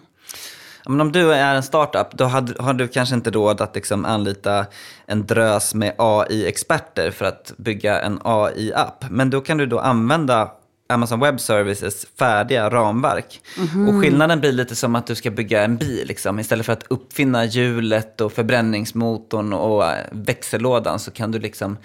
Men 0.88 1.02
om 1.02 1.12
du 1.12 1.34
är 1.34 1.56
en 1.56 1.64
startup, 1.64 2.12
då 2.12 2.26
har 2.26 2.74
du 2.74 2.88
kanske 2.88 3.16
inte 3.16 3.32
råd 3.32 3.62
att 3.62 3.76
liksom 3.76 4.06
anlita 4.06 4.66
en 5.06 5.26
drös 5.26 5.74
med 5.74 5.96
AI-experter 5.98 7.12
för 7.12 7.26
att 7.26 7.54
bygga 7.58 8.02
en 8.02 8.20
AI-app. 8.24 9.06
Men 9.10 9.30
då 9.30 9.42
kan 9.42 9.58
du 9.58 9.66
då 9.66 9.80
använda 9.80 10.52
Amazon 10.88 11.20
Web 11.20 11.40
Services 11.40 12.06
färdiga 12.20 12.70
ramverk. 12.70 13.42
Mm. 13.58 13.90
Och 13.90 14.02
skillnaden 14.02 14.40
blir 14.40 14.52
lite 14.52 14.76
som 14.76 14.96
att 14.96 15.08
du 15.08 15.16
ska 15.16 15.32
bygga 15.32 15.64
en 15.64 15.78
bil. 15.78 16.08
Liksom. 16.08 16.40
Istället 16.40 16.66
för 16.66 16.74
att 16.74 16.84
uppfinna 16.88 17.46
hjulet 17.46 18.22
och 18.22 18.34
förbränningsmotorn 18.34 19.54
och 19.54 19.84
växellådan 20.12 21.00
så 21.00 21.12
kan 21.12 21.32
du 21.32 21.40
liksom 21.40 21.78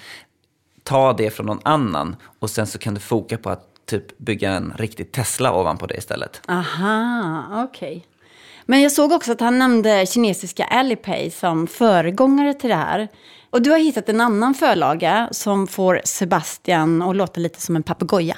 ta 0.82 1.12
det 1.12 1.30
från 1.30 1.46
någon 1.46 1.60
annan 1.62 2.16
och 2.38 2.50
sen 2.50 2.66
så 2.66 2.78
kan 2.78 2.94
du 2.94 3.00
foka 3.00 3.38
på 3.38 3.50
att 3.50 3.66
typ 3.86 4.18
bygga 4.18 4.50
en 4.50 4.72
riktig 4.76 5.12
Tesla 5.12 5.54
ovanpå 5.54 5.86
det 5.86 5.96
istället. 5.96 6.40
Aha, 6.48 7.44
okej. 7.64 7.96
Okay. 7.96 8.09
Men 8.70 8.82
jag 8.82 8.92
såg 8.92 9.12
också 9.12 9.32
att 9.32 9.40
han 9.40 9.58
nämnde 9.58 10.06
kinesiska 10.06 10.64
Alipay 10.64 11.30
som 11.30 11.66
föregångare 11.66 12.54
till 12.54 12.70
det 12.70 12.76
här. 12.76 13.08
Och 13.50 13.62
du 13.62 13.70
har 13.70 13.78
hittat 13.78 14.08
en 14.08 14.20
annan 14.20 14.54
förlaga 14.54 15.28
som 15.30 15.66
får 15.66 16.00
Sebastian 16.04 17.02
att 17.02 17.16
låta 17.16 17.40
lite 17.40 17.60
som 17.60 17.76
en 17.76 17.82
papegoja. 17.82 18.36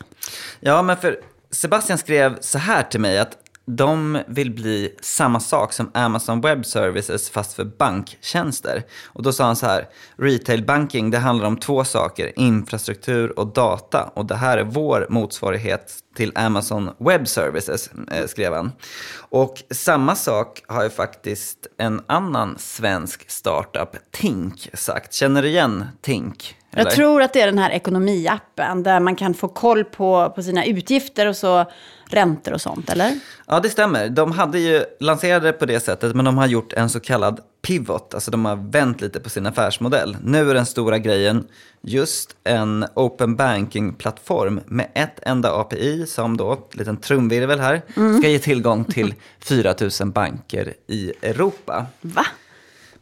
Ja, 0.61 0.83
men 0.83 0.97
för 0.97 1.21
Sebastian 1.51 1.99
skrev 1.99 2.39
så 2.41 2.59
här 2.59 2.83
till 2.83 3.01
mig 3.01 3.19
att 3.19 3.39
de 3.77 4.19
vill 4.27 4.51
bli 4.51 4.97
samma 5.01 5.41
sak 5.41 5.73
som 5.73 5.91
Amazon 5.95 6.41
Web 6.41 6.67
Services 6.67 7.31
fast 7.31 7.53
för 7.53 7.65
banktjänster. 7.65 8.83
Och 9.07 9.23
då 9.23 9.33
sa 9.33 9.45
han 9.45 9.57
så 9.57 9.67
här, 9.67 9.89
retail 10.17 10.65
banking 10.65 11.11
det 11.11 11.19
handlar 11.19 11.47
om 11.47 11.57
två 11.57 11.85
saker, 11.85 12.39
infrastruktur 12.39 13.39
och 13.39 13.47
data. 13.47 14.11
Och 14.15 14.27
det 14.27 14.35
här 14.35 14.59
är 14.59 14.65
vår 14.65 15.07
motsvarighet 15.11 15.93
till 16.17 16.33
Amazon 16.35 16.91
Web 16.99 17.29
Services, 17.29 17.91
eh, 18.11 18.27
skrev 18.27 18.55
han. 18.55 18.73
Och 19.17 19.63
samma 19.71 20.15
sak 20.15 20.63
har 20.67 20.83
ju 20.83 20.91
faktiskt 20.91 21.67
en 21.79 22.03
annan 22.07 22.59
svensk 22.59 23.31
startup, 23.31 23.97
Tink, 24.11 24.69
sagt. 24.75 25.13
Känner 25.13 25.43
du 25.43 25.49
igen 25.49 25.85
Tink? 26.01 26.57
Jag 26.77 26.91
tror 26.91 27.23
att 27.23 27.33
det 27.33 27.41
är 27.41 27.47
den 27.47 27.59
här 27.59 27.71
ekonomiappen 27.71 28.83
där 28.83 29.01
man 29.01 29.17
kan 29.17 29.35
få 29.35 29.49
koll 29.49 29.85
på, 29.85 30.33
på 30.35 30.43
sina 30.43 30.65
utgifter 30.65 31.27
och 31.27 31.37
så 31.37 31.65
räntor 32.11 32.53
och 32.53 32.61
sånt, 32.61 32.91
eller? 32.91 33.19
Ja, 33.47 33.61
det 33.61 33.71
stämmer. 33.71 34.09
De 34.09 34.33
hade 34.33 34.59
ju 34.59 34.85
lanserat 35.01 35.43
det 35.43 35.53
på 35.53 35.67
det 35.67 35.81
sättet, 35.81 36.15
men 36.17 36.25
de 36.25 36.39
har 36.39 36.47
gjort 36.47 36.73
en 36.73 36.91
så 36.91 37.01
kallad 37.01 37.41
pivot. 37.63 38.15
Alltså 38.15 38.31
de 38.31 38.45
har 38.45 38.57
vänt 38.57 39.01
lite 39.01 39.21
på 39.21 39.31
sin 39.31 39.47
affärsmodell. 39.47 40.17
Nu 40.25 40.51
är 40.51 40.55
den 40.55 40.67
stora 40.67 40.99
grejen 40.99 41.47
just 41.81 42.37
en 42.45 42.87
open 42.95 43.37
banking-plattform 43.37 44.61
med 44.67 44.89
ett 44.95 45.19
enda 45.23 45.53
API 45.61 46.07
som 46.07 46.37
då, 46.37 46.53
en 46.53 46.79
liten 46.79 46.97
trumvirvel 46.97 47.61
här, 47.61 47.83
ska 48.19 48.29
ge 48.29 48.39
tillgång 48.39 48.85
till 48.85 49.15
4 49.41 49.75
000 50.01 50.13
banker 50.13 50.75
i 50.87 51.13
Europa. 51.23 51.87
Va? 52.01 52.27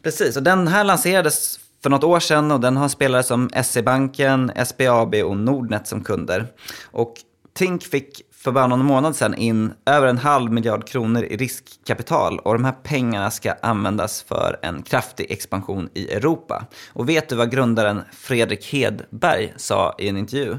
Precis, 0.03 0.37
och 0.37 0.43
den 0.43 0.67
här 0.67 0.83
lanserades 0.83 1.59
för 1.83 1.89
något 1.89 2.03
år 2.03 2.19
sedan 2.19 2.51
och 2.51 2.59
den 2.59 2.77
har 2.77 2.87
spelare 2.87 3.23
som 3.23 3.49
SE-banken, 3.63 4.51
SBAB 4.65 5.15
och 5.15 5.37
Nordnet 5.37 5.87
som 5.87 6.03
kunder. 6.03 6.47
Och 6.83 7.13
Tink 7.53 7.83
fick 7.83 8.21
för 8.43 8.51
bara 8.51 8.67
någon 8.67 8.85
månad 8.85 9.15
sedan 9.15 9.35
in 9.35 9.73
över 9.85 10.07
en 10.07 10.17
halv 10.17 10.51
miljard 10.51 10.87
kronor 10.87 11.23
i 11.23 11.37
riskkapital 11.37 12.39
och 12.39 12.53
de 12.53 12.65
här 12.65 12.75
pengarna 12.83 13.31
ska 13.31 13.53
användas 13.61 14.21
för 14.21 14.59
en 14.61 14.81
kraftig 14.81 15.31
expansion 15.31 15.89
i 15.93 16.11
Europa. 16.11 16.65
Och 16.93 17.09
vet 17.09 17.29
du 17.29 17.35
vad 17.35 17.51
grundaren 17.51 18.01
Fredrik 18.11 18.73
Hedberg 18.73 19.53
sa 19.57 19.95
i 19.99 20.09
en 20.09 20.17
intervju? 20.17 20.57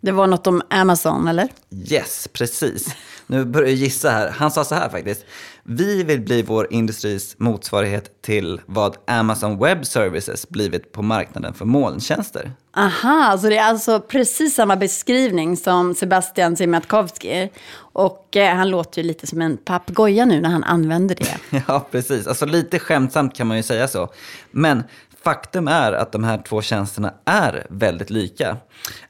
Det 0.00 0.12
var 0.12 0.26
något 0.26 0.46
om 0.46 0.62
Amazon, 0.70 1.28
eller? 1.28 1.48
Yes, 1.70 2.28
precis. 2.32 2.96
Nu 3.30 3.44
börjar 3.44 3.68
jag 3.68 3.76
gissa 3.76 4.10
här. 4.10 4.30
Han 4.30 4.50
sa 4.50 4.64
så 4.64 4.74
här 4.74 4.88
faktiskt. 4.88 5.24
Vi 5.62 6.02
vill 6.02 6.20
bli 6.20 6.42
vår 6.42 6.66
industris 6.70 7.34
motsvarighet 7.38 8.22
till 8.22 8.60
vad 8.66 8.96
Amazon 9.06 9.58
Web 9.58 9.86
Services 9.86 10.48
blivit 10.48 10.92
på 10.92 11.02
marknaden 11.02 11.54
för 11.54 11.64
molntjänster. 11.64 12.52
Aha, 12.76 13.38
så 13.38 13.48
det 13.48 13.56
är 13.56 13.64
alltså 13.64 14.00
precis 14.00 14.54
samma 14.54 14.76
beskrivning 14.76 15.56
som 15.56 15.94
Sebastian 15.94 16.56
Siemiatkowski. 16.56 17.50
Och 17.78 18.36
eh, 18.36 18.56
han 18.56 18.70
låter 18.70 19.02
ju 19.02 19.08
lite 19.08 19.26
som 19.26 19.40
en 19.40 19.56
papegoja 19.56 20.24
nu 20.24 20.40
när 20.40 20.48
han 20.48 20.64
använder 20.64 21.14
det. 21.14 21.38
Ja, 21.68 21.86
precis. 21.90 22.26
Alltså 22.26 22.46
lite 22.46 22.78
skämtsamt 22.78 23.36
kan 23.36 23.46
man 23.46 23.56
ju 23.56 23.62
säga 23.62 23.88
så. 23.88 24.08
Men 24.50 24.82
faktum 25.22 25.68
är 25.68 25.92
att 25.92 26.12
de 26.12 26.24
här 26.24 26.42
två 26.48 26.62
tjänsterna 26.62 27.14
är 27.24 27.66
väldigt 27.70 28.10
lika. 28.10 28.56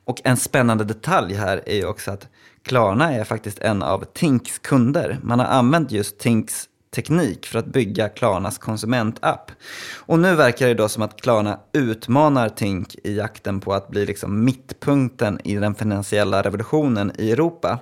Och 0.05 0.21
en 0.25 0.37
spännande 0.37 0.85
detalj 0.85 1.35
här 1.35 1.63
är 1.67 1.77
ju 1.77 1.87
också 1.87 2.11
att 2.11 2.27
Klarna 2.69 3.15
är 3.15 3.25
faktiskt 3.25 3.59
en 3.59 3.83
av 3.83 4.05
Tinks 4.05 4.59
kunder. 4.59 5.19
Man 5.23 5.39
har 5.39 5.47
använt 5.47 5.93
just 5.93 6.19
Tinks 6.19 6.69
teknik 6.95 7.47
för 7.47 7.59
att 7.59 7.67
bygga 7.67 8.09
Klarnas 8.09 8.59
konsumentapp. 8.59 9.51
Och 9.97 10.19
nu 10.19 10.35
verkar 10.35 10.69
det 10.69 10.75
då 10.75 10.89
som 10.89 11.03
att 11.03 11.21
Klarna 11.21 11.61
utmanar 11.73 12.49
Tink 12.49 12.95
i 13.05 13.17
jakten 13.17 13.61
på 13.61 13.73
att 13.73 13.89
bli 13.89 14.07
liksom 14.07 14.45
mittpunkten 14.45 15.41
i 15.45 15.57
den 15.57 15.75
finansiella 15.75 16.43
revolutionen 16.43 17.13
i 17.19 17.33
Europa. 17.33 17.79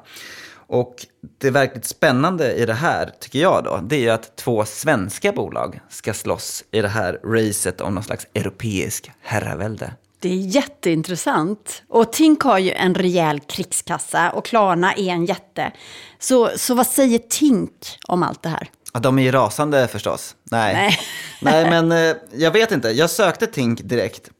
Och 0.69 0.95
det 1.39 1.51
verkligt 1.51 1.85
spännande 1.85 2.53
i 2.53 2.67
det 2.67 2.75
här, 2.75 3.11
tycker 3.21 3.39
jag 3.39 3.65
då, 3.65 3.81
det 3.83 4.07
är 4.07 4.13
att 4.13 4.37
två 4.37 4.65
svenska 4.65 5.33
bolag 5.33 5.81
ska 5.89 6.15
slåss 6.15 6.65
i 6.71 6.81
det 6.81 6.89
här 6.89 7.21
racet 7.25 7.81
om 7.81 7.95
någon 7.95 8.05
slags 8.05 8.27
europeisk 8.35 9.11
herravälde. 9.21 9.93
Det 10.21 10.29
är 10.29 10.37
jätteintressant. 10.37 11.83
Och 11.89 12.13
Tink 12.13 12.43
har 12.43 12.59
ju 12.59 12.73
en 12.73 12.95
rejäl 12.95 13.41
krigskassa 13.41 14.31
och 14.31 14.45
Klarna 14.45 14.93
är 14.93 15.09
en 15.09 15.25
jätte. 15.27 15.73
Så, 16.19 16.51
så 16.57 16.75
vad 16.75 16.87
säger 16.87 17.19
Tink 17.19 17.99
om 18.09 18.23
allt 18.23 18.43
det 18.43 18.49
här? 18.49 18.71
Ja, 18.93 19.01
de 19.01 19.19
är 19.19 19.23
ju 19.23 19.31
rasande 19.31 19.89
förstås. 19.89 20.37
Nej, 20.51 20.75
Nej. 20.75 20.99
Nej 21.41 21.71
men 21.71 21.93
eh, 21.93 22.17
jag 22.33 22.51
vet 22.51 22.73
inte. 22.73 22.89
Jag 22.89 23.11
sökte 23.11 23.47
Tink 23.47 23.81
direkt. 23.83 24.31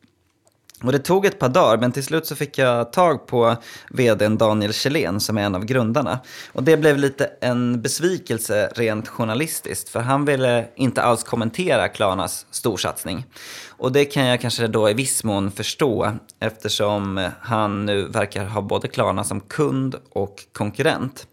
Och 0.83 0.93
det 0.93 0.99
tog 0.99 1.27
ett 1.27 1.39
par 1.39 1.49
dagar, 1.49 1.79
men 1.79 1.93
till 1.93 2.05
slut 2.05 2.27
så 2.27 2.37
fick 2.37 2.59
jag 2.59 2.93
tag 2.93 3.27
på 3.27 3.57
vdn 3.91 4.39
Daniel 4.39 4.73
Kjellén 4.73 5.21
som 5.21 5.39
är 5.39 5.43
en 5.43 5.55
av 5.55 5.65
grundarna. 5.65 6.19
Och 6.53 6.63
det 6.63 6.77
blev 6.77 6.99
lite 6.99 7.31
en 7.41 7.83
besvikelse 7.83 8.71
rent 8.75 9.09
journalistiskt, 9.09 9.89
för 9.89 10.01
han 10.01 10.25
ville 10.25 10.69
inte 10.75 11.03
alls 11.03 11.25
kommentera 11.25 11.89
Klarnas 11.89 12.47
storsatsning. 12.51 13.27
Och 13.69 13.93
det 13.93 14.05
kan 14.05 14.27
jag 14.27 14.41
kanske 14.41 14.67
då 14.67 14.91
i 14.91 14.95
viss 14.95 15.25
mån 15.25 15.51
förstå, 15.51 16.13
eftersom 16.41 17.31
han 17.41 17.87
nu 17.87 18.09
verkar 18.09 18.45
ha 18.45 18.61
både 18.61 18.89
Klarna 18.89 19.25
som 19.25 19.41
kund 19.41 19.97
och 20.13 20.45
konkurrent. 20.53 21.27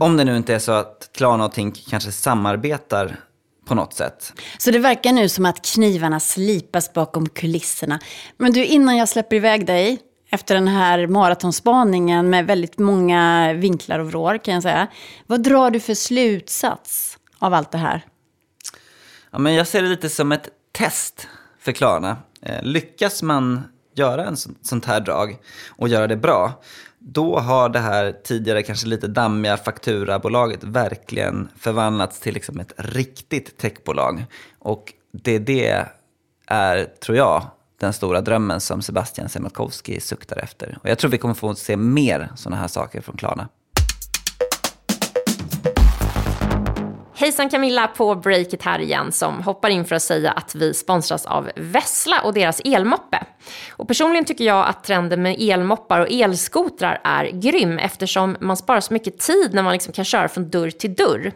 Om 0.00 0.16
det 0.16 0.24
nu 0.24 0.36
inte 0.36 0.54
är 0.54 0.58
så 0.58 0.72
att 0.72 1.10
Klarna 1.14 1.44
och 1.44 1.52
Tink 1.52 1.86
kanske 1.90 2.12
samarbetar 2.12 3.16
på 3.70 3.74
något 3.74 3.94
sätt. 3.94 4.32
Så 4.58 4.70
det 4.70 4.78
verkar 4.78 5.12
nu 5.12 5.28
som 5.28 5.46
att 5.46 5.64
knivarna 5.64 6.20
slipas 6.20 6.92
bakom 6.92 7.28
kulisserna. 7.28 8.00
Men 8.36 8.52
du, 8.52 8.64
innan 8.64 8.96
jag 8.96 9.08
släpper 9.08 9.36
iväg 9.36 9.66
dig, 9.66 9.98
efter 10.30 10.54
den 10.54 10.68
här 10.68 11.06
maratonspaningen 11.06 12.30
med 12.30 12.46
väldigt 12.46 12.78
många 12.78 13.52
vinklar 13.52 13.98
och 13.98 14.06
vrår 14.06 14.44
kan 14.44 14.54
jag 14.54 14.62
säga. 14.62 14.86
Vad 15.26 15.42
drar 15.42 15.70
du 15.70 15.80
för 15.80 15.94
slutsats 15.94 17.18
av 17.38 17.54
allt 17.54 17.72
det 17.72 17.78
här? 17.78 18.04
Ja, 19.30 19.38
men 19.38 19.54
jag 19.54 19.66
ser 19.66 19.82
det 19.82 19.88
lite 19.88 20.08
som 20.08 20.32
ett 20.32 20.48
test 20.72 21.28
för 21.60 21.72
Klarna. 21.72 22.16
Eh, 22.42 22.62
lyckas 22.62 23.22
man 23.22 23.62
göra 23.94 24.24
en 24.24 24.36
sån, 24.36 24.54
sånt 24.62 24.84
här 24.84 25.00
drag 25.00 25.36
och 25.68 25.88
göra 25.88 26.06
det 26.06 26.16
bra, 26.16 26.62
då 27.00 27.38
har 27.38 27.68
det 27.68 27.78
här 27.78 28.12
tidigare 28.24 28.62
kanske 28.62 28.86
lite 28.86 29.06
dammiga 29.08 29.56
fakturabolaget 29.56 30.64
verkligen 30.64 31.48
förvandlats 31.56 32.20
till 32.20 32.34
liksom 32.34 32.60
ett 32.60 32.72
riktigt 32.76 33.58
techbolag. 33.58 34.24
Och 34.58 34.92
det, 35.12 35.38
det 35.38 35.86
är, 36.46 36.84
tror 36.84 37.16
jag, 37.18 37.46
den 37.80 37.92
stora 37.92 38.20
drömmen 38.20 38.60
som 38.60 38.82
Sebastian 38.82 39.28
Siemiatkowski 39.28 40.00
suktar 40.00 40.36
efter. 40.36 40.78
Och 40.82 40.88
jag 40.88 40.98
tror 40.98 41.10
vi 41.10 41.18
kommer 41.18 41.34
få 41.34 41.54
se 41.54 41.76
mer 41.76 42.28
sådana 42.36 42.56
här 42.56 42.68
saker 42.68 43.00
från 43.00 43.16
Klarna. 43.16 43.48
Hejsan 47.20 47.50
Camilla 47.50 47.86
på 47.86 48.14
Breakit 48.14 48.62
här 48.62 48.78
igen 48.78 49.12
som 49.12 49.42
hoppar 49.42 49.70
in 49.70 49.84
för 49.84 49.96
att 49.96 50.02
säga 50.02 50.30
att 50.30 50.54
vi 50.54 50.74
sponsras 50.74 51.26
av 51.26 51.50
Vessla 51.56 52.20
och 52.20 52.34
deras 52.34 52.60
elmoppe. 52.64 53.24
Och 53.70 53.88
personligen 53.88 54.24
tycker 54.24 54.44
jag 54.44 54.66
att 54.66 54.84
trenden 54.84 55.22
med 55.22 55.36
elmoppar 55.40 56.00
och 56.00 56.10
elskotrar 56.10 57.00
är 57.04 57.24
grym 57.24 57.78
eftersom 57.78 58.36
man 58.40 58.56
sparar 58.56 58.80
så 58.80 58.92
mycket 58.92 59.18
tid 59.18 59.54
när 59.54 59.62
man 59.62 59.72
liksom 59.72 59.92
kan 59.92 60.04
köra 60.04 60.28
från 60.28 60.50
dörr 60.50 60.70
till 60.70 60.94
dörr. 60.94 61.32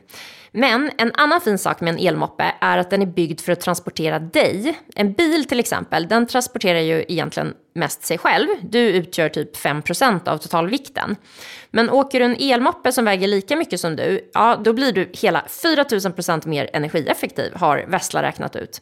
Men 0.52 0.90
en 0.98 1.12
annan 1.14 1.40
fin 1.40 1.58
sak 1.58 1.80
med 1.80 1.94
en 1.94 2.06
elmoppe 2.06 2.54
är 2.60 2.78
att 2.78 2.90
den 2.90 3.02
är 3.02 3.06
byggd 3.06 3.40
för 3.40 3.52
att 3.52 3.60
transportera 3.60 4.18
dig. 4.18 4.78
En 4.94 5.12
bil 5.12 5.44
till 5.44 5.60
exempel, 5.60 6.08
den 6.08 6.26
transporterar 6.26 6.80
ju 6.80 7.04
egentligen 7.08 7.54
mest 7.74 8.04
sig 8.04 8.18
själv. 8.18 8.48
Du 8.62 8.78
utgör 8.78 9.28
typ 9.28 9.56
5% 9.56 10.28
av 10.28 10.38
totalvikten. 10.38 11.16
Men 11.70 11.90
åker 11.90 12.20
du 12.20 12.24
en 12.24 12.36
elmoppe 12.40 12.92
som 12.92 13.04
väger 13.04 13.28
lika 13.28 13.56
mycket 13.56 13.80
som 13.80 13.96
du, 13.96 14.30
ja 14.34 14.60
då 14.64 14.72
blir 14.72 14.92
du 14.92 15.10
hela 15.12 15.44
4000% 15.48 16.48
mer 16.48 16.70
energieffektiv 16.72 17.54
har 17.54 17.84
Vessla 17.88 18.22
räknat 18.22 18.56
ut. 18.56 18.80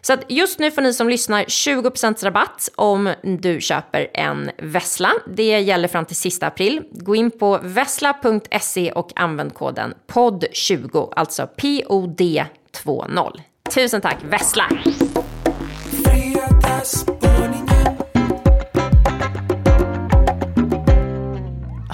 Så 0.00 0.12
att 0.12 0.24
just 0.28 0.58
nu 0.58 0.70
får 0.70 0.82
ni 0.82 0.92
som 0.92 1.08
lyssnar 1.08 1.44
20% 1.44 2.24
rabatt 2.24 2.68
om 2.76 3.12
du 3.22 3.60
köper 3.60 4.10
en 4.14 4.50
Vessla. 4.58 5.12
Det 5.26 5.60
gäller 5.60 5.88
fram 5.88 6.04
till 6.04 6.16
sista 6.16 6.46
april. 6.46 6.82
Gå 6.90 7.16
in 7.16 7.30
på 7.30 7.60
vessla.se 7.62 8.92
och 8.92 9.12
använd 9.16 9.54
koden 9.54 9.94
POD20, 10.12 11.12
alltså 11.16 11.48
POD20. 11.56 13.40
Tusen 13.74 14.00
tack 14.00 14.18
Vessla! 14.22 14.68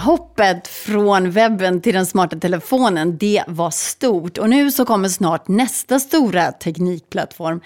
Hoppet 0.01 0.69
från 0.69 1.31
webben 1.31 1.81
till 1.81 1.95
den 1.95 2.07
smarta 2.07 2.37
telefonen, 2.37 3.19
det 3.19 3.45
var 3.47 3.71
stort. 3.71 4.39
Och 4.39 4.51
nu 4.51 4.71
så 4.71 4.85
kommer 4.85 5.09
snart 5.09 5.49
nästa 5.49 6.01
stora 6.01 6.53
teknikplattform. 6.53 7.61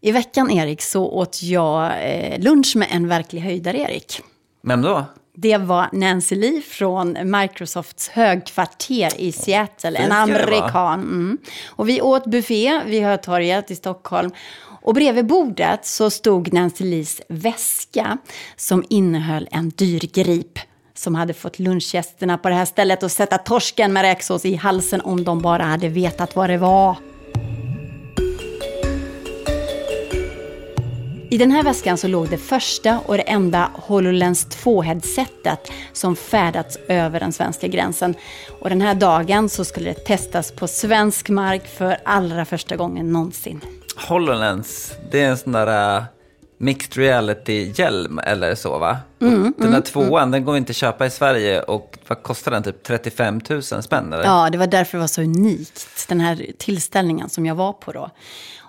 I 0.00 0.12
veckan, 0.12 0.50
Erik, 0.50 0.82
så 0.82 1.06
åt 1.06 1.42
jag 1.42 1.92
eh, 2.02 2.40
lunch 2.40 2.76
med 2.76 2.88
en 2.90 3.08
verklig 3.08 3.40
höjdare, 3.40 3.78
Erik. 3.78 4.20
Vem 4.62 4.82
då? 4.82 5.04
Det 5.36 5.56
var 5.56 5.88
Nancy 5.92 6.34
Lee 6.34 6.60
från 6.60 7.16
Microsofts 7.24 8.08
högkvarter 8.08 9.20
i 9.20 9.32
Seattle, 9.32 9.98
en 9.98 10.12
amerikan. 10.12 11.00
Mm. 11.00 11.38
Och 11.66 11.88
vi 11.88 12.00
åt 12.00 12.26
buffé 12.26 12.80
vid 12.86 13.02
Hötorget 13.02 13.70
i 13.70 13.76
Stockholm. 13.76 14.30
Och 14.82 14.94
bredvid 14.94 15.26
bordet 15.26 15.86
så 15.86 16.10
stod 16.10 16.52
Nancy 16.52 16.84
Lees 16.84 17.20
väska 17.28 18.18
som 18.56 18.84
innehöll 18.88 19.48
en 19.50 19.70
dyr 19.70 20.00
grip 20.12 20.58
som 20.94 21.14
hade 21.14 21.34
fått 21.34 21.58
lunchgästerna 21.58 22.38
på 22.38 22.48
det 22.48 22.54
här 22.54 22.64
stället 22.64 23.02
att 23.02 23.12
sätta 23.12 23.38
torsken 23.38 23.92
med 23.92 24.02
räksås 24.02 24.44
i 24.44 24.54
halsen 24.54 25.00
om 25.00 25.24
de 25.24 25.42
bara 25.42 25.62
hade 25.62 25.88
vetat 25.88 26.36
vad 26.36 26.50
det 26.50 26.58
var. 26.58 26.96
I 31.34 31.38
den 31.38 31.50
här 31.50 31.62
väskan 31.62 31.98
så 31.98 32.08
låg 32.08 32.30
det 32.30 32.38
första 32.38 33.00
och 33.06 33.16
det 33.16 33.22
enda 33.22 33.70
HoloLens 33.74 34.46
2-headsetet 34.46 35.70
som 35.92 36.16
färdats 36.16 36.78
över 36.88 37.20
den 37.20 37.32
svenska 37.32 37.66
gränsen. 37.66 38.14
Och 38.60 38.68
den 38.68 38.80
här 38.80 38.94
dagen 38.94 39.48
så 39.48 39.64
skulle 39.64 39.88
det 39.88 39.94
testas 39.94 40.52
på 40.52 40.68
svensk 40.68 41.28
mark 41.28 41.66
för 41.66 41.96
allra 42.04 42.44
första 42.44 42.76
gången 42.76 43.12
någonsin. 43.12 43.60
HoloLens, 44.08 44.92
det 45.10 45.22
är 45.22 45.28
en 45.28 45.38
sån 45.38 45.52
där 45.52 45.96
eh, 45.96 46.04
mixed 46.64 46.96
reality-hjälm 46.96 48.18
eller 48.18 48.54
så 48.54 48.78
va? 48.78 48.98
Mm, 49.20 49.42
den 49.42 49.52
där 49.56 49.66
mm, 49.66 49.82
tvåan, 49.82 50.22
mm. 50.22 50.30
den 50.30 50.44
går 50.44 50.56
inte 50.56 50.70
att 50.70 50.76
köpa 50.76 51.06
i 51.06 51.10
Sverige 51.10 51.62
och 51.62 51.98
vad 52.06 52.22
kostar 52.22 52.52
den? 52.52 52.62
Typ 52.62 52.82
35 52.82 53.40
000 53.50 53.62
spänn 53.62 54.12
eller? 54.12 54.24
Ja, 54.24 54.48
det 54.50 54.58
var 54.58 54.66
därför 54.66 54.98
det 54.98 55.00
var 55.00 55.08
så 55.08 55.22
unikt, 55.22 56.08
den 56.08 56.20
här 56.20 56.46
tillställningen 56.58 57.28
som 57.28 57.46
jag 57.46 57.54
var 57.54 57.72
på 57.72 57.92
då. 57.92 58.10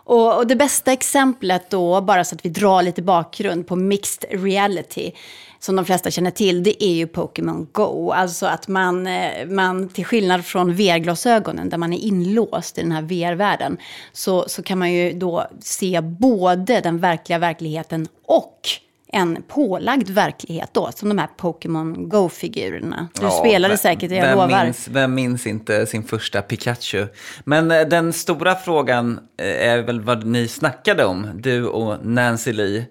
Och, 0.05 0.37
och, 0.37 0.47
det 0.47 0.55
bästa 0.55 0.91
exemplet 0.91 1.69
då, 1.69 2.01
bara 2.01 2.23
så 2.23 2.35
att 2.35 2.45
vi 2.45 2.49
drar 2.49 2.83
lite 2.83 3.01
bakgrund 3.01 3.67
på 3.67 3.75
mixed 3.75 4.41
reality, 4.41 5.11
som 5.59 5.75
de 5.75 5.85
flesta 5.85 6.11
känner 6.11 6.31
till, 6.31 6.63
det 6.63 6.83
är 6.83 6.93
ju 6.93 7.07
Pokémon 7.07 7.67
Go. 7.71 8.11
Alltså 8.11 8.45
att 8.45 8.67
man, 8.67 9.07
eh, 9.07 9.47
man 9.47 9.89
till 9.89 10.05
skillnad 10.05 10.45
från 10.45 10.73
VR-glasögonen, 10.73 11.69
där 11.69 11.77
man 11.77 11.93
är 11.93 11.97
inlåst 11.97 12.77
i 12.77 12.81
den 12.81 12.91
här 12.91 13.01
VR-världen, 13.01 13.77
så, 14.13 14.45
så 14.47 14.63
kan 14.63 14.79
man 14.79 14.93
ju 14.93 15.13
då 15.13 15.47
se 15.59 16.01
både 16.01 16.81
den 16.81 16.99
verkliga 16.99 17.39
verkligheten 17.39 18.07
och 18.25 18.69
en 19.15 19.43
pålagd 19.47 20.09
verklighet 20.09 20.69
då, 20.71 20.91
som 20.95 21.09
de 21.09 21.17
här 21.17 21.29
Pokémon 21.37 22.09
Go-figurerna. 22.09 23.07
Du 23.13 23.25
ja, 23.25 23.29
spelade 23.31 23.71
vem, 23.71 23.77
säkert, 23.77 24.11
jag 24.11 24.21
vem 24.21 24.37
lovar. 24.37 24.63
Minns, 24.63 24.87
vem 24.87 25.15
minns 25.15 25.47
inte 25.47 25.85
sin 25.85 26.03
första 26.03 26.41
Pikachu? 26.41 27.07
Men 27.43 27.71
eh, 27.71 27.81
den 27.81 28.13
stora 28.13 28.55
frågan 28.55 29.19
Eh, 29.37 29.69
är 29.69 29.81
väl 29.81 30.01
vad 30.01 30.25
ni 30.25 30.47
snackade 30.47 31.05
om, 31.05 31.29
du 31.35 31.65
och 31.65 32.05
Nancy 32.05 32.53
Lee. 32.53 32.85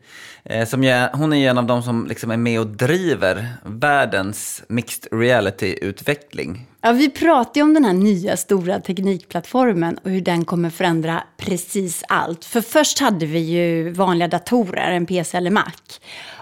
Eh, 0.44 0.66
som 0.66 0.84
jag, 0.84 1.08
hon 1.08 1.32
är 1.32 1.36
ju 1.36 1.46
en 1.46 1.58
av 1.58 1.66
de 1.66 1.82
som 1.82 2.06
liksom 2.06 2.30
är 2.30 2.36
med 2.36 2.60
och 2.60 2.66
driver 2.66 3.48
världens 3.64 4.62
mixed 4.68 5.12
reality-utveckling. 5.12 6.66
Ja, 6.80 6.92
vi 6.92 7.10
pratar 7.10 7.58
ju 7.58 7.62
om 7.62 7.74
den 7.74 7.84
här 7.84 7.92
nya 7.92 8.36
stora 8.36 8.80
teknikplattformen 8.80 9.98
och 10.04 10.10
hur 10.10 10.20
den 10.20 10.44
kommer 10.44 10.70
förändra 10.70 11.22
precis 11.36 12.04
allt. 12.08 12.44
För 12.44 12.60
först 12.60 12.98
hade 13.00 13.26
vi 13.26 13.38
ju 13.38 13.90
vanliga 13.90 14.28
datorer, 14.28 14.92
en 14.92 15.06
PC 15.06 15.36
eller 15.36 15.50
Mac. 15.50 15.72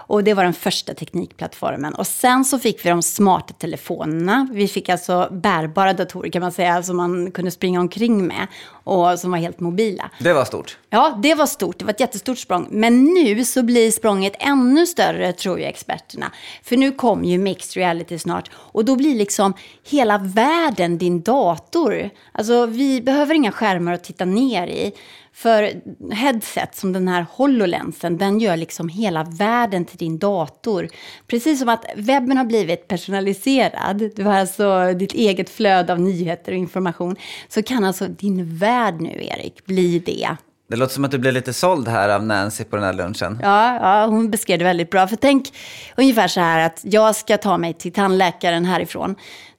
Och 0.07 0.23
det 0.23 0.33
var 0.33 0.43
den 0.43 0.53
första 0.53 0.93
teknikplattformen. 0.93 1.93
Och 1.95 2.07
sen 2.07 2.45
så 2.45 2.59
fick 2.59 2.85
vi 2.85 2.89
de 2.89 3.01
smarta 3.01 3.53
telefonerna. 3.53 4.47
Vi 4.51 4.67
fick 4.67 4.89
alltså 4.89 5.27
bärbara 5.31 5.93
datorer 5.93 6.29
kan 6.29 6.41
man 6.41 6.51
säga, 6.51 6.83
som 6.83 6.97
man 6.97 7.31
kunde 7.31 7.51
springa 7.51 7.79
omkring 7.79 8.27
med. 8.27 8.47
Och 8.83 9.19
som 9.19 9.31
var 9.31 9.37
helt 9.37 9.59
mobila. 9.59 10.09
Det 10.19 10.33
var 10.33 10.45
stort. 10.45 10.77
Ja, 10.95 11.19
det 11.23 11.35
var 11.35 11.45
stort. 11.45 11.79
Det 11.79 11.85
var 11.85 11.91
ett 11.91 11.99
jättestort 11.99 12.37
språng. 12.37 12.67
Men 12.71 13.03
nu 13.03 13.45
så 13.45 13.63
blir 13.63 13.91
språnget 13.91 14.33
ännu 14.39 14.85
större, 14.85 15.33
tror 15.33 15.59
ju 15.59 15.65
experterna. 15.65 16.31
För 16.63 16.77
nu 16.77 16.91
kommer 16.91 17.27
ju 17.27 17.37
mixed 17.37 17.81
reality 17.81 18.19
snart. 18.19 18.51
Och 18.55 18.85
då 18.85 18.95
blir 18.95 19.15
liksom 19.15 19.53
hela 19.83 20.17
världen 20.17 20.97
din 20.97 21.21
dator. 21.21 22.09
Alltså, 22.31 22.65
vi 22.65 23.01
behöver 23.01 23.35
inga 23.35 23.51
skärmar 23.51 23.93
att 23.93 24.03
titta 24.03 24.25
ner 24.25 24.67
i. 24.67 24.91
För 25.33 25.71
headset 26.13 26.75
som 26.75 26.93
den 26.93 27.07
här 27.07 27.25
HoloLensen, 27.31 28.17
den 28.17 28.39
gör 28.39 28.57
liksom 28.57 28.89
hela 28.89 29.23
världen 29.23 29.85
till 29.85 29.97
din 29.97 30.19
dator. 30.19 30.89
Precis 31.27 31.59
som 31.59 31.69
att 31.69 31.85
webben 31.95 32.37
har 32.37 32.45
blivit 32.45 32.87
personaliserad, 32.87 34.11
du 34.15 34.23
har 34.23 34.33
alltså 34.33 34.93
ditt 34.93 35.13
eget 35.13 35.49
flöde 35.49 35.93
av 35.93 35.99
nyheter 35.99 36.51
och 36.51 36.57
information, 36.57 37.15
så 37.47 37.63
kan 37.63 37.83
alltså 37.83 38.07
din 38.07 38.57
värld 38.57 39.01
nu, 39.01 39.23
Erik, 39.23 39.65
bli 39.65 39.99
det. 39.99 40.37
Det 40.67 40.75
låter 40.75 40.93
som 40.93 41.05
att 41.05 41.11
du 41.11 41.17
blev 41.17 41.33
lite 41.33 41.53
såld 41.53 41.87
här 41.87 42.09
av 42.09 42.23
Nancy 42.25 42.63
på 42.63 42.75
den 42.75 42.85
här 42.85 42.93
lunchen. 42.93 43.39
Ja, 43.41 43.75
ja, 43.75 44.05
hon 44.05 44.31
beskrev 44.31 44.59
det 44.59 44.65
väldigt 44.65 44.89
bra. 44.89 45.07
För 45.07 45.15
tänk 45.15 45.53
ungefär 45.97 46.27
så 46.27 46.39
här 46.39 46.65
att 46.65 46.81
jag 46.83 47.15
ska 47.15 47.37
ta 47.37 47.57
mig 47.57 47.73
till 47.73 47.93
tandläkaren 47.93 48.65
härifrån 48.65 49.15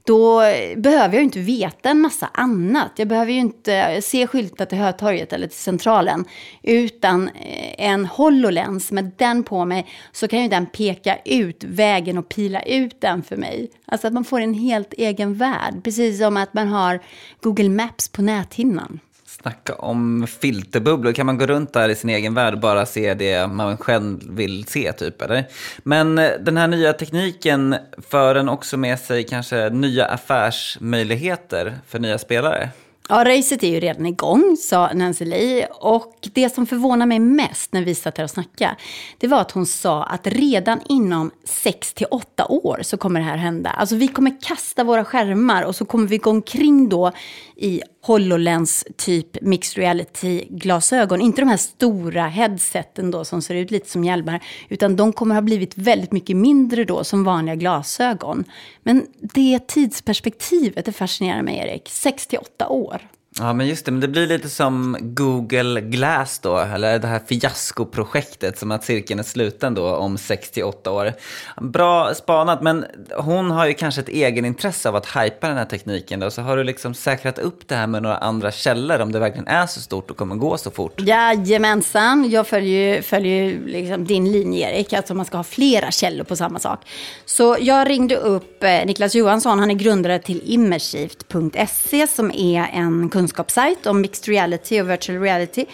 då 0.06 0.40
behöver 0.76 1.14
jag 1.14 1.14
ju 1.14 1.22
inte 1.22 1.38
veta 1.38 1.90
en 1.90 2.00
massa 2.00 2.30
annat. 2.32 2.92
Jag 2.96 3.08
behöver 3.08 3.32
ju 3.32 3.38
inte 3.38 4.02
se 4.02 4.26
skyltar 4.26 4.66
till 4.66 4.78
Hötorget 4.78 5.32
eller 5.32 5.46
till 5.46 5.58
Centralen. 5.58 6.24
Utan 6.62 7.28
eh, 7.28 7.86
en 7.90 8.06
HoloLens, 8.06 8.92
med 8.92 9.10
den 9.16 9.42
på 9.42 9.64
mig, 9.64 9.86
så 10.12 10.28
kan 10.28 10.42
ju 10.42 10.48
den 10.48 10.66
peka 10.66 11.18
ut 11.24 11.64
vägen 11.64 12.18
och 12.18 12.28
pila 12.28 12.62
ut 12.62 13.00
den 13.00 13.22
för 13.22 13.36
mig. 13.36 13.70
Alltså 13.86 14.06
att 14.06 14.12
man 14.12 14.24
får 14.24 14.40
en 14.40 14.54
helt 14.54 14.92
egen 14.92 15.34
värld. 15.34 15.84
Precis 15.84 16.18
som 16.18 16.36
att 16.36 16.54
man 16.54 16.68
har 16.68 17.00
Google 17.40 17.68
Maps 17.68 18.08
på 18.08 18.22
näthinnan. 18.22 19.00
Snacka 19.44 19.74
om 19.74 20.26
filterbubblor. 20.26 21.12
Kan 21.12 21.26
man 21.26 21.38
gå 21.38 21.46
runt 21.46 21.72
där 21.72 21.88
i 21.88 21.94
sin 21.94 22.10
egen 22.10 22.34
värld 22.34 22.54
och 22.54 22.60
bara 22.60 22.86
se 22.86 23.14
det 23.14 23.46
man 23.46 23.76
själv 23.76 24.20
vill 24.30 24.64
se, 24.66 24.92
typ? 24.92 25.22
Eller? 25.22 25.44
Men 25.82 26.18
eh, 26.18 26.30
den 26.40 26.56
här 26.56 26.68
nya 26.68 26.92
tekniken 26.92 27.76
för 28.10 28.34
den 28.34 28.48
också 28.48 28.76
med 28.76 29.00
sig 29.00 29.24
kanske 29.24 29.70
nya 29.70 30.06
affärsmöjligheter 30.06 31.78
för 31.86 31.98
nya 31.98 32.18
spelare? 32.18 32.70
Ja, 33.08 33.24
racet 33.24 33.62
är 33.62 33.68
ju 33.68 33.80
redan 33.80 34.06
igång, 34.06 34.56
sa 34.56 34.92
Nancy 34.92 35.24
Lee. 35.24 35.66
Och 35.66 36.28
det 36.34 36.54
som 36.54 36.66
förvånar 36.66 37.06
mig 37.06 37.18
mest 37.18 37.72
när 37.72 37.82
vi 37.82 37.94
satt 37.94 38.18
här 38.18 38.24
och 38.24 38.30
snackade, 38.30 38.76
det 39.18 39.26
var 39.26 39.40
att 39.40 39.50
hon 39.50 39.66
sa 39.66 40.04
att 40.04 40.26
redan 40.26 40.80
inom 40.88 41.30
6 41.44 41.94
till 41.94 42.06
8 42.10 42.46
år 42.46 42.78
så 42.82 42.96
kommer 42.96 43.20
det 43.20 43.26
här 43.26 43.36
hända. 43.36 43.70
Alltså 43.70 43.96
vi 43.96 44.08
kommer 44.08 44.40
kasta 44.40 44.84
våra 44.84 45.04
skärmar 45.04 45.62
och 45.62 45.76
så 45.76 45.84
kommer 45.84 46.06
vi 46.06 46.18
gå 46.18 46.30
omkring 46.30 46.88
då 46.88 47.12
i 47.56 47.82
HoloLens 48.06 48.84
typ 48.96 49.42
mixed 49.42 49.78
reality-glasögon. 49.78 51.20
Inte 51.20 51.42
de 51.42 51.48
här 51.48 51.56
stora 51.56 52.26
headseten 52.26 53.10
då 53.10 53.24
som 53.24 53.42
ser 53.42 53.54
ut 53.54 53.70
lite 53.70 53.90
som 53.90 54.04
hjälmar, 54.04 54.44
utan 54.68 54.96
de 54.96 55.12
kommer 55.12 55.34
ha 55.34 55.42
blivit 55.42 55.78
väldigt 55.78 56.12
mycket 56.12 56.36
mindre 56.36 56.84
då 56.84 57.04
som 57.04 57.24
vanliga 57.24 57.54
glasögon. 57.54 58.44
Men 58.82 59.06
det 59.20 59.58
tidsperspektivet 59.66 60.84
det 60.84 60.92
fascinerar 60.92 61.42
mig, 61.42 61.58
Erik. 61.58 61.88
6 61.88 62.26
till 62.26 62.38
8 62.38 62.68
år. 62.68 63.02
Ja, 63.38 63.52
men 63.52 63.66
just 63.66 63.86
det. 63.86 63.92
Men 63.92 64.00
det 64.00 64.08
blir 64.08 64.26
lite 64.26 64.48
som 64.48 64.96
Google 65.00 65.80
Glass 65.80 66.38
då, 66.38 66.58
eller 66.58 66.98
det 66.98 67.06
här 67.06 67.20
fiaskoprojektet, 67.26 68.58
som 68.58 68.70
att 68.70 68.84
cirkeln 68.84 69.20
är 69.20 69.24
sluten 69.24 69.74
då 69.74 69.96
om 69.96 70.18
68 70.18 70.90
år. 70.90 71.12
Bra 71.60 72.14
spanat, 72.14 72.62
men 72.62 72.84
hon 73.16 73.50
har 73.50 73.66
ju 73.66 73.74
kanske 73.74 74.00
ett 74.00 74.08
egenintresse 74.08 74.88
av 74.88 74.96
att 74.96 75.06
hypa 75.06 75.48
den 75.48 75.56
här 75.56 75.64
tekniken 75.64 76.20
då, 76.20 76.30
så 76.30 76.42
har 76.42 76.56
du 76.56 76.64
liksom 76.64 76.94
säkrat 76.94 77.38
upp 77.38 77.68
det 77.68 77.74
här 77.74 77.86
med 77.86 78.02
några 78.02 78.16
andra 78.16 78.50
källor 78.50 79.00
om 79.00 79.12
det 79.12 79.18
verkligen 79.18 79.48
är 79.48 79.66
så 79.66 79.80
stort 79.80 80.10
och 80.10 80.16
kommer 80.16 80.36
gå 80.36 80.56
så 80.56 80.70
fort? 80.70 81.00
Jajamensan, 81.00 82.30
jag 82.30 82.46
följer 82.46 82.94
ju 82.94 83.02
följer 83.02 83.60
liksom 83.66 84.04
din 84.04 84.32
linje 84.32 84.70
Erik, 84.70 84.92
alltså 84.92 85.14
man 85.14 85.26
ska 85.26 85.36
ha 85.36 85.44
flera 85.44 85.90
källor 85.90 86.24
på 86.24 86.36
samma 86.36 86.58
sak. 86.58 86.80
Så 87.24 87.56
jag 87.60 87.90
ringde 87.90 88.16
upp 88.16 88.64
eh, 88.64 88.86
Niklas 88.86 89.14
Johansson, 89.14 89.58
han 89.58 89.70
är 89.70 89.74
grundare 89.74 90.18
till 90.18 90.42
immersivt.se 90.44 92.06
som 92.06 92.30
är 92.30 92.70
en 92.72 93.08
kunskapssajt 93.24 93.86
om 93.86 94.00
mixed 94.00 94.28
reality 94.28 94.80
och 94.80 94.90
virtual 94.90 95.20
reality. 95.20 95.64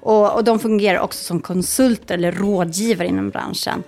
Och, 0.00 0.34
och 0.34 0.44
de 0.44 0.58
fungerar 0.58 0.98
också 0.98 1.24
som 1.24 1.40
konsulter 1.40 2.14
eller 2.14 2.32
rådgivare 2.32 3.08
inom 3.08 3.30
branschen. 3.30 3.82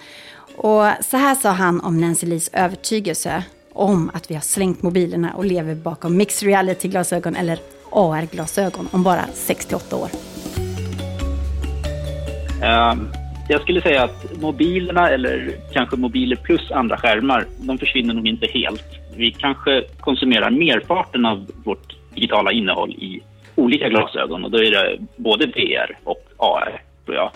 Och 0.57 0.85
så 1.05 1.17
här 1.17 1.35
sa 1.35 1.51
han 1.51 1.81
om 1.81 2.01
Nancy 2.01 2.27
Lees 2.27 2.51
övertygelse 2.53 3.45
om 3.73 4.11
att 4.15 4.31
vi 4.31 4.35
har 4.35 4.43
slängt 4.43 4.83
mobilerna 4.83 5.33
och 5.35 5.45
lever 5.45 5.75
bakom 5.75 6.17
mixed 6.17 6.49
reality-glasögon 6.49 7.37
eller 7.37 7.59
AR-glasögon 7.93 8.89
om 8.93 9.03
bara 9.03 9.25
68 9.35 9.97
år. 9.97 10.09
Um, 12.63 13.09
jag 13.49 13.63
skulle 13.63 13.81
säga 13.83 14.05
att 14.05 14.41
mobilerna, 14.41 15.11
eller 15.11 15.53
kanske 15.73 15.97
mobiler 15.97 16.37
plus 16.37 16.71
andra 16.71 16.97
skärmar, 16.97 17.45
de 17.59 17.79
försvinner 17.79 18.15
nog 18.15 18.27
inte 18.27 18.47
helt. 18.47 18.85
Vi 19.17 19.33
kanske 19.33 19.85
konsumerar 20.01 20.51
merparten 20.51 21.27
av 21.27 21.47
vårt 21.65 22.00
digitala 22.15 22.53
innehåll 22.53 22.91
i 22.91 23.23
olika 23.55 23.89
glasögon 23.89 24.45
och 24.45 24.51
då 24.51 24.59
är 24.59 24.71
det 24.71 24.99
både 25.17 25.47
VR 25.47 25.99
och 26.05 26.25
AR, 26.37 26.83
tror 27.05 27.17
jag. 27.17 27.31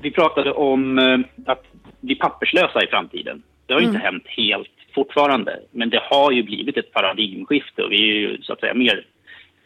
Vi 0.00 0.10
pratade 0.10 0.52
om 0.52 0.98
eh, 0.98 1.18
att 1.46 1.62
bli 2.00 2.14
papperslösa 2.14 2.84
i 2.84 2.86
framtiden. 2.86 3.42
Det 3.66 3.74
har 3.74 3.80
mm. 3.80 3.94
inte 3.94 4.04
hänt 4.04 4.24
helt 4.26 4.68
fortfarande, 4.94 5.60
men 5.70 5.90
det 5.90 6.00
har 6.02 6.32
ju 6.32 6.42
blivit 6.42 6.76
ett 6.76 6.92
paradigmskifte 6.92 7.82
och 7.82 7.92
vi 7.92 7.96
är 7.96 8.14
ju 8.14 8.42
så 8.42 8.52
att 8.52 8.60
säga 8.60 8.74
mer 8.74 9.06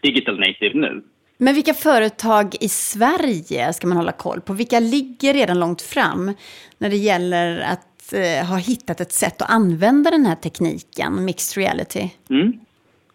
digital 0.00 0.38
native 0.38 0.74
nu. 0.74 1.02
Men 1.38 1.54
vilka 1.54 1.74
företag 1.74 2.54
i 2.60 2.68
Sverige 2.68 3.72
ska 3.72 3.86
man 3.86 3.96
hålla 3.96 4.12
koll 4.12 4.40
på? 4.40 4.52
Vilka 4.52 4.80
ligger 4.80 5.34
redan 5.34 5.60
långt 5.60 5.82
fram 5.82 6.32
när 6.78 6.90
det 6.90 6.96
gäller 6.96 7.60
att 7.60 8.12
eh, 8.12 8.48
ha 8.48 8.56
hittat 8.56 9.00
ett 9.00 9.12
sätt 9.12 9.42
att 9.42 9.50
använda 9.50 10.10
den 10.10 10.26
här 10.26 10.34
tekniken, 10.34 11.24
mixed 11.24 11.62
reality? 11.62 12.10
Mm. 12.30 12.52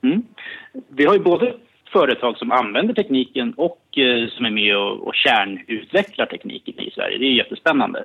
Mm 0.03 0.23
vi 0.87 1.05
har 1.05 1.13
ju 1.13 1.19
både 1.19 1.53
företag 1.93 2.37
som 2.37 2.51
använder 2.51 2.93
tekniken 2.93 3.53
och 3.57 3.97
eh, 3.97 4.29
som 4.29 4.45
är 4.45 4.49
med 4.49 4.77
och, 4.77 5.07
och 5.07 5.15
kärnutvecklar 5.15 6.25
tekniken 6.25 6.79
i 6.79 6.91
Sverige. 6.91 7.17
Det 7.17 7.25
är 7.25 7.31
jättespännande. 7.31 8.03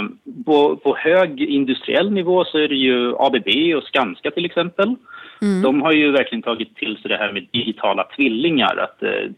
Um, 0.00 0.18
på, 0.44 0.76
på, 0.76 0.96
hög 0.96 1.42
industriell 1.42 2.10
nivå 2.12 2.44
så 2.44 2.58
är 2.58 2.68
det 2.68 2.74
ju 2.74 3.14
ABB 3.18 3.76
och 3.76 3.82
Skanska 3.82 4.30
till 4.30 4.44
exempel. 4.44 4.94
Mm. 5.42 5.62
De 5.62 5.82
har 5.82 5.92
ju 5.92 6.10
verkligen 6.10 6.42
tagit 6.42 6.76
till 6.76 6.96
sig 6.96 7.08
det 7.08 7.16
här 7.16 7.32
med 7.32 7.46
digitala 7.52 8.04
tvillingar, 8.16 8.76
att 8.76 9.02
eh, 9.02 9.30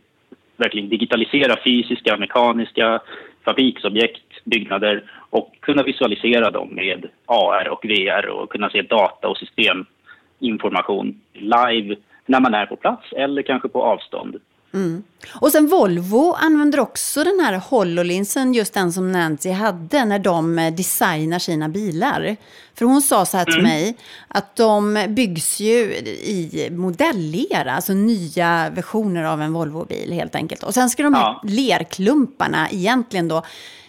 verkligen 0.57 0.89
digitalisera 0.89 1.57
fysiska, 1.65 2.17
mekaniska 2.17 3.01
fabriksobjekt, 3.45 4.45
byggnader 4.45 5.03
och 5.31 5.55
kunna 5.61 5.83
visualisera 5.83 6.51
dem 6.51 6.69
med 6.73 7.07
AR 7.27 7.69
och 7.69 7.85
VR 7.85 8.29
och 8.29 8.51
kunna 8.51 8.71
se 8.71 8.83
data 8.83 9.29
och 9.29 9.39
systeminformation 9.39 11.21
live 11.33 11.97
när 12.27 12.41
man 12.41 12.55
är 12.55 12.67
på 12.67 12.77
plats 12.77 13.13
eller 13.13 13.43
kanske 13.43 13.69
på 13.69 13.83
avstånd 13.83 14.37
Mm. 14.75 15.03
Och 15.35 15.53
sen 15.53 15.67
Volvo 15.67 16.33
använder 16.33 16.81
också 16.81 17.25
den 17.25 17.41
här 17.41 17.59
HoloLinsen, 17.59 18.55
just 18.55 18.75
den 18.75 18.93
som 18.93 19.13
Nancy 19.13 19.51
hade, 19.51 20.05
när 20.05 20.19
de 20.19 20.59
eh, 20.59 20.75
designar 20.75 21.39
sina 21.39 21.69
bilar. 21.69 22.37
För 22.75 22.85
hon 22.85 23.03
sa 23.03 23.27
så 23.27 23.37
här 23.37 23.45
till 23.45 23.59
mm. 23.59 23.71
mig, 23.71 23.97
att 24.29 24.57
de 24.57 25.07
byggs 25.09 25.61
ju 25.61 25.73
i 25.73 26.69
modellera, 26.73 27.73
alltså 27.73 27.93
nya 27.93 28.71
versioner 28.71 29.25
av 29.25 29.43
en 29.43 29.53
Volvo-bil 29.53 30.13
helt 30.13 30.35
enkelt. 30.35 30.63
Och 30.63 30.75
sen 30.75 30.91
ska 30.91 31.03
de 31.03 31.15
här 31.15 31.23
ja. 31.23 31.41
lerklumparna 31.45 32.71
egentligen 32.71 33.29
då 33.29 33.43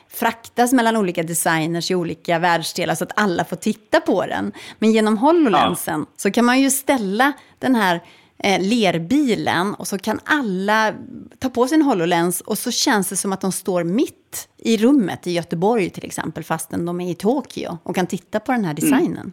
fraktas 0.10 0.74
mellan 0.74 0.98
olika 0.98 1.24
designers 1.24 1.92
i 1.92 1.96
olika 1.96 2.40
världsdelar 2.40 2.96
så 2.96 3.04
att 3.04 3.12
alla 3.16 3.46
får 3.46 3.56
titta 3.56 4.00
på 4.00 4.26
den. 4.26 4.52
Men 4.80 4.92
genom 4.92 5.18
HoloLensen 5.18 6.00
ja. 6.00 6.14
så 6.18 6.32
kan 6.32 6.46
man 6.46 6.62
ju 6.62 6.70
ställa 6.70 7.34
den 7.60 7.76
här 7.76 8.02
eh, 8.44 8.62
lerbilen 8.62 9.74
och 9.74 9.88
så 9.88 9.98
kan 9.98 10.20
alla 10.26 10.94
ta 11.40 11.50
på 11.50 11.68
sin 11.68 11.82
HoloLens 11.82 12.42
och 12.42 12.58
så 12.58 12.72
känns 12.72 13.10
det 13.10 13.16
som 13.16 13.34
att 13.34 13.42
de 13.42 13.52
står 13.52 13.84
mitt 13.84 14.50
i 14.58 14.78
rummet 14.78 15.28
i 15.28 15.32
Göteborg 15.32 15.90
till 15.90 16.06
exempel 16.06 16.44
fastän 16.44 16.86
de 16.86 17.02
är 17.02 17.12
i 17.12 17.16
Tokyo 17.16 17.78
och 17.84 17.96
kan 17.96 18.08
titta 18.08 18.40
på 18.40 18.52
den 18.52 18.66
här 18.66 18.74
designen. 18.74 19.18
Mm. 19.18 19.32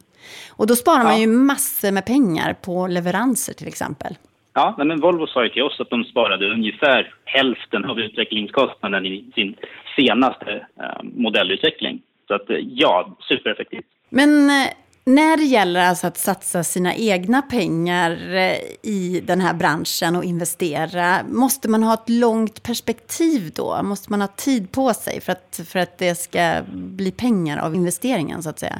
Och 0.50 0.66
då 0.66 0.76
sparar 0.76 1.04
man 1.04 1.20
ju 1.20 1.26
massor 1.26 1.92
med 1.92 2.06
pengar 2.06 2.54
på 2.54 2.86
leveranser 2.86 3.54
till 3.54 3.68
exempel. 3.68 4.14
Ja, 4.54 4.74
men 4.78 5.00
Volvo 5.00 5.26
sa 5.26 5.44
ju 5.44 5.48
till 5.48 5.62
oss 5.62 5.80
att 5.80 5.90
de 5.90 6.04
sparade 6.04 6.52
ungefär 6.52 7.14
hälften 7.24 7.84
av 7.84 8.00
utvecklingskostnaden 8.00 9.06
i 9.06 9.30
sin 9.34 9.54
senaste 9.96 10.66
eh, 10.80 11.02
modellutveckling. 11.02 12.02
Så 12.28 12.34
att, 12.34 12.50
eh, 12.50 12.56
ja, 12.56 13.16
supereffektivt. 13.28 13.86
Men 14.08 14.50
eh, 14.50 14.68
när 15.08 15.36
det 15.36 15.44
gäller 15.44 15.80
alltså 15.80 16.06
att 16.06 16.16
satsa 16.16 16.64
sina 16.64 16.94
egna 16.94 17.42
pengar 17.42 18.10
eh, 18.10 18.58
i 18.82 19.22
den 19.26 19.40
här 19.40 19.54
branschen 19.54 20.16
och 20.16 20.24
investera, 20.24 21.22
måste 21.28 21.70
man 21.70 21.82
ha 21.82 21.94
ett 21.94 22.08
långt 22.08 22.62
perspektiv 22.62 23.40
då? 23.56 23.82
Måste 23.82 24.10
man 24.10 24.20
ha 24.20 24.28
tid 24.28 24.72
på 24.72 24.94
sig 24.94 25.20
för 25.20 25.32
att, 25.32 25.60
för 25.72 25.78
att 25.78 25.98
det 25.98 26.14
ska 26.14 26.62
bli 26.72 27.12
pengar 27.12 27.58
av 27.66 27.74
investeringen 27.74 28.42
så 28.42 28.50
att 28.50 28.58
säga? 28.58 28.78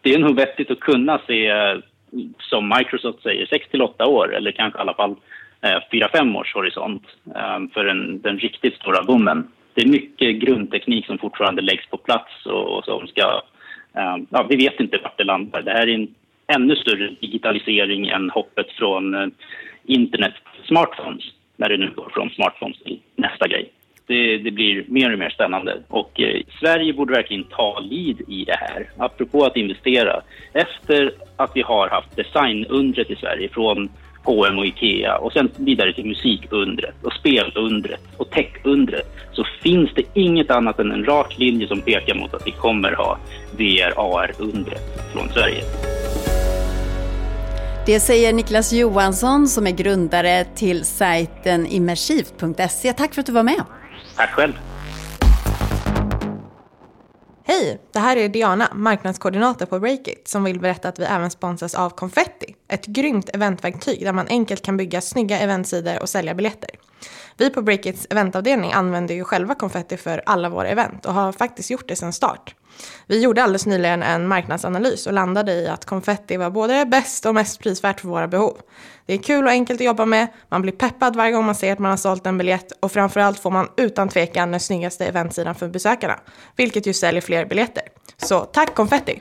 Det 0.00 0.14
är 0.14 0.18
nog 0.18 0.36
vettigt 0.36 0.70
att 0.70 0.80
kunna 0.80 1.20
se, 1.26 1.48
eh, 1.48 1.74
som 2.38 2.74
Microsoft 2.78 3.22
säger, 3.22 3.46
6 3.46 3.68
till 3.70 3.82
8 3.82 4.06
år 4.06 4.34
eller 4.34 4.52
kanske 4.52 4.78
i 4.78 4.82
alla 4.82 4.94
fall 4.94 5.14
eh, 5.60 5.78
4-5 5.92 6.36
års 6.36 6.54
horisont 6.54 7.02
för 7.74 7.84
den, 7.84 8.20
den 8.20 8.38
riktigt 8.38 8.74
stora 8.74 9.02
boomen. 9.02 9.48
Det 9.74 9.82
är 9.82 9.88
mycket 9.88 10.36
grundteknik 10.36 11.06
som 11.06 11.18
fortfarande 11.18 11.62
läggs 11.62 11.86
på 11.86 11.96
plats 11.96 12.46
och, 12.46 12.78
och 12.78 12.84
som 12.84 13.06
ska 13.06 13.42
Eh, 13.94 14.16
ja, 14.30 14.46
vi 14.50 14.56
vet 14.56 14.80
inte 14.80 14.98
vart 15.02 15.18
det 15.18 15.24
landar. 15.24 15.62
Det 15.62 15.70
här 15.70 15.86
är 15.88 15.94
en 15.94 16.14
ännu 16.46 16.76
större 16.76 17.10
digitalisering 17.20 18.08
än 18.08 18.30
hoppet 18.30 18.70
från 18.70 19.14
eh, 19.14 19.26
internet 19.84 20.34
till 20.56 20.66
smartphones, 20.66 21.24
när 21.56 21.68
det 21.68 21.76
nu 21.76 21.90
går 21.96 22.10
från 22.14 22.30
smartphones 22.30 22.78
till 22.78 23.00
nästa 23.16 23.48
grej. 23.48 23.72
Det, 24.06 24.38
det, 24.38 24.50
blir 24.50 24.84
mer 24.88 25.12
och 25.12 25.18
mer 25.18 25.30
spännande. 25.30 25.82
Och 25.88 26.20
eh, 26.20 26.40
Sverige 26.60 26.92
borde 26.92 27.14
verkligen 27.14 27.44
ta 27.44 27.80
lead 27.80 28.20
i 28.28 28.44
det 28.44 28.56
här. 28.60 28.90
Apropå 28.96 29.44
att 29.44 29.56
investera. 29.56 30.22
Efter 30.52 31.12
att 31.36 31.50
vi 31.54 31.62
har 31.62 31.88
haft 31.88 32.16
designundret 32.16 33.10
i 33.10 33.16
Sverige 33.16 33.48
från 33.48 33.88
H&M 34.24 34.58
och 34.58 34.66
Ikea 34.66 35.16
och 35.16 35.32
sen 35.32 35.50
vidare 35.56 35.92
till 35.92 36.06
musikundret 36.06 36.94
och 37.02 37.12
spelundret 37.12 38.00
och 38.16 38.30
tech 38.30 38.51
finns 39.62 39.90
det 39.94 40.02
inget 40.14 40.50
annat 40.50 40.78
än 40.78 40.92
en 40.92 41.04
rak 41.04 41.38
linje 41.38 41.68
som 41.68 41.80
pekar 41.80 42.14
mot 42.14 42.34
att 42.34 42.46
vi 42.46 42.50
kommer 42.50 42.92
ha 42.92 43.18
VR, 43.50 43.92
AR-undret 43.96 45.12
från 45.12 45.28
Sverige. 45.28 45.62
Det 47.86 48.00
säger 48.00 48.32
Niklas 48.32 48.72
Johansson 48.72 49.48
som 49.48 49.66
är 49.66 49.70
grundare 49.70 50.44
till 50.44 50.84
sajten 50.84 51.66
immersivt.se. 51.66 52.92
Tack 52.92 53.14
för 53.14 53.20
att 53.20 53.26
du 53.26 53.32
var 53.32 53.42
med. 53.42 53.62
Tack 54.16 54.30
själv. 54.30 54.52
Hej! 57.44 57.80
Det 57.92 57.98
här 57.98 58.16
är 58.16 58.28
Diana, 58.28 58.68
marknadskoordinator 58.74 59.66
på 59.66 59.80
Breakit, 59.80 60.28
som 60.28 60.44
vill 60.44 60.60
berätta 60.60 60.88
att 60.88 60.98
vi 60.98 61.04
även 61.04 61.30
sponsras 61.30 61.74
av 61.74 61.90
Confetti. 61.90 62.54
Ett 62.68 62.86
grymt 62.86 63.28
eventverktyg 63.28 64.04
där 64.04 64.12
man 64.12 64.28
enkelt 64.28 64.62
kan 64.62 64.76
bygga 64.76 65.00
snygga 65.00 65.38
eventsidor 65.38 66.02
och 66.02 66.08
sälja 66.08 66.34
biljetter. 66.34 66.70
Vi 67.36 67.50
på 67.50 67.62
Breakits 67.62 68.06
eventavdelning 68.10 68.72
använder 68.72 69.14
ju 69.14 69.24
själva 69.24 69.54
Confetti 69.54 69.96
för 69.96 70.22
alla 70.26 70.48
våra 70.48 70.68
event 70.68 71.06
och 71.06 71.14
har 71.14 71.32
faktiskt 71.32 71.70
gjort 71.70 71.88
det 71.88 71.96
sedan 71.96 72.12
start. 72.12 72.54
Vi 73.06 73.20
gjorde 73.20 73.42
alldeles 73.42 73.66
nyligen 73.66 74.02
en 74.02 74.28
marknadsanalys 74.28 75.06
och 75.06 75.12
landade 75.12 75.52
i 75.52 75.68
att 75.68 75.84
konfetti 75.84 76.36
var 76.36 76.50
både 76.50 76.86
bäst 76.86 77.26
och 77.26 77.34
mest 77.34 77.60
prisvärt 77.60 78.00
för 78.00 78.08
våra 78.08 78.28
behov. 78.28 78.56
Det 79.06 79.14
är 79.14 79.18
kul 79.18 79.44
och 79.44 79.50
enkelt 79.50 79.80
att 79.80 79.86
jobba 79.86 80.04
med, 80.06 80.26
man 80.48 80.62
blir 80.62 80.72
peppad 80.72 81.16
varje 81.16 81.32
gång 81.32 81.44
man 81.44 81.54
ser 81.54 81.72
att 81.72 81.78
man 81.78 81.90
har 81.90 81.96
sålt 81.96 82.26
en 82.26 82.38
biljett 82.38 82.72
och 82.80 82.92
framförallt 82.92 83.38
får 83.38 83.50
man 83.50 83.68
utan 83.76 84.08
tvekan 84.08 84.50
den 84.50 84.60
snyggaste 84.60 85.06
eventsidan 85.06 85.54
för 85.54 85.68
besökarna, 85.68 86.20
vilket 86.56 86.86
ju 86.86 86.92
säljer 86.92 87.22
fler 87.22 87.46
biljetter. 87.46 87.84
Så 88.16 88.40
tack 88.40 88.74
konfetti! 88.74 89.20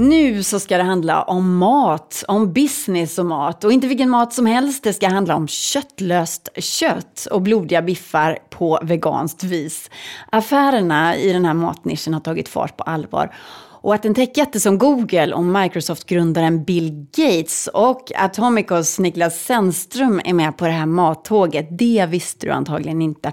Nu 0.00 0.42
så 0.42 0.60
ska 0.60 0.76
det 0.76 0.82
handla 0.82 1.22
om 1.22 1.56
mat, 1.56 2.24
om 2.28 2.52
business 2.52 3.18
och 3.18 3.26
mat. 3.26 3.64
Och 3.64 3.72
inte 3.72 3.86
vilken 3.86 4.10
mat 4.10 4.32
som 4.32 4.46
helst, 4.46 4.84
det 4.84 4.92
ska 4.92 5.08
handla 5.08 5.36
om 5.36 5.48
köttlöst 5.48 6.48
kött 6.56 7.26
och 7.30 7.42
blodiga 7.42 7.82
biffar 7.82 8.38
på 8.50 8.80
veganskt 8.82 9.44
vis. 9.44 9.90
Affärerna 10.32 11.16
i 11.16 11.32
den 11.32 11.44
här 11.44 11.54
matnischen 11.54 12.14
har 12.14 12.20
tagit 12.20 12.48
fart 12.48 12.76
på 12.76 12.84
allvar. 12.84 13.34
Och 13.82 13.94
att 13.94 14.04
en 14.04 14.14
techjätte 14.14 14.60
som 14.60 14.78
Google 14.78 15.34
och 15.34 15.44
Microsoft-grundaren 15.44 16.64
Bill 16.64 17.06
Gates 17.16 17.68
och 17.74 18.12
Atomicos 18.16 18.98
Niklas 18.98 19.44
Sennström 19.44 20.20
är 20.24 20.34
med 20.34 20.56
på 20.56 20.64
det 20.64 20.72
här 20.72 20.86
mattåget, 20.86 21.78
det 21.78 22.06
visste 22.08 22.46
du 22.46 22.52
antagligen 22.52 23.02
inte. 23.02 23.32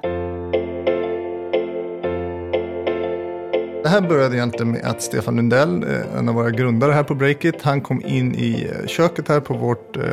Det 3.87 3.91
här 3.91 4.01
började 4.01 4.35
egentligen 4.35 4.71
med 4.71 4.85
att 4.85 5.01
Stefan 5.01 5.35
Lundell, 5.35 5.83
eh, 5.83 6.19
en 6.19 6.29
av 6.29 6.35
våra 6.35 6.51
grundare 6.51 6.91
här 6.91 7.03
på 7.03 7.15
Breakit, 7.15 7.61
han 7.61 7.81
kom 7.81 8.01
in 8.05 8.35
i 8.35 8.69
eh, 8.71 8.87
köket 8.87 9.27
här 9.27 9.39
på 9.39 9.53
vårt 9.53 9.97
eh, 9.97 10.03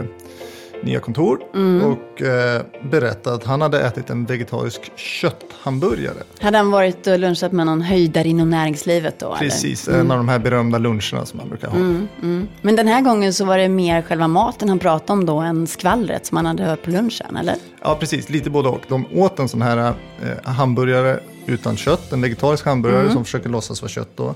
nya 0.82 1.00
kontor 1.00 1.38
mm. 1.54 1.82
och 1.82 2.22
eh, 2.22 2.62
berättade 2.90 3.36
att 3.36 3.44
han 3.44 3.60
hade 3.60 3.80
ätit 3.80 4.10
en 4.10 4.24
vegetarisk 4.24 4.92
kötthamburgare. 4.96 6.16
Hade 6.40 6.58
han 6.58 6.70
varit 6.70 7.06
och 7.06 7.18
lunchat 7.18 7.52
med 7.52 7.66
någon 7.66 7.80
höjdare 7.80 8.28
inom 8.28 8.50
näringslivet 8.50 9.18
då? 9.18 9.36
Precis, 9.38 9.88
mm. 9.88 10.00
en 10.00 10.10
av 10.10 10.16
de 10.16 10.28
här 10.28 10.38
berömda 10.38 10.78
luncherna 10.78 11.26
som 11.26 11.36
man 11.38 11.48
brukar 11.48 11.68
ha. 11.68 11.76
Mm, 11.76 12.08
mm, 12.22 12.48
Men 12.62 12.76
den 12.76 12.88
här 12.88 13.00
gången 13.00 13.34
så 13.34 13.44
var 13.44 13.58
det 13.58 13.68
mer 13.68 14.02
själva 14.02 14.28
maten 14.28 14.68
han 14.68 14.78
pratade 14.78 15.12
om 15.12 15.26
då 15.26 15.38
än 15.38 15.66
skvallret 15.66 16.26
som 16.26 16.36
han 16.36 16.46
hade 16.46 16.62
hört 16.62 16.82
på 16.82 16.90
lunchen, 16.90 17.36
eller? 17.36 17.54
Ja, 17.82 17.96
precis, 18.00 18.30
lite 18.30 18.50
både 18.50 18.68
och. 18.68 18.82
De 18.88 19.06
åt 19.14 19.38
en 19.38 19.48
sån 19.48 19.62
här 19.62 19.78
eh, 19.78 20.52
hamburgare 20.52 21.20
utan 21.46 21.76
kött, 21.76 22.12
en 22.12 22.20
vegetarisk 22.20 22.64
hamburgare 22.64 23.00
mm. 23.00 23.12
som 23.12 23.24
försöker 23.24 23.48
låtsas 23.48 23.82
vara 23.82 23.90
kött 23.90 24.10
då. 24.16 24.34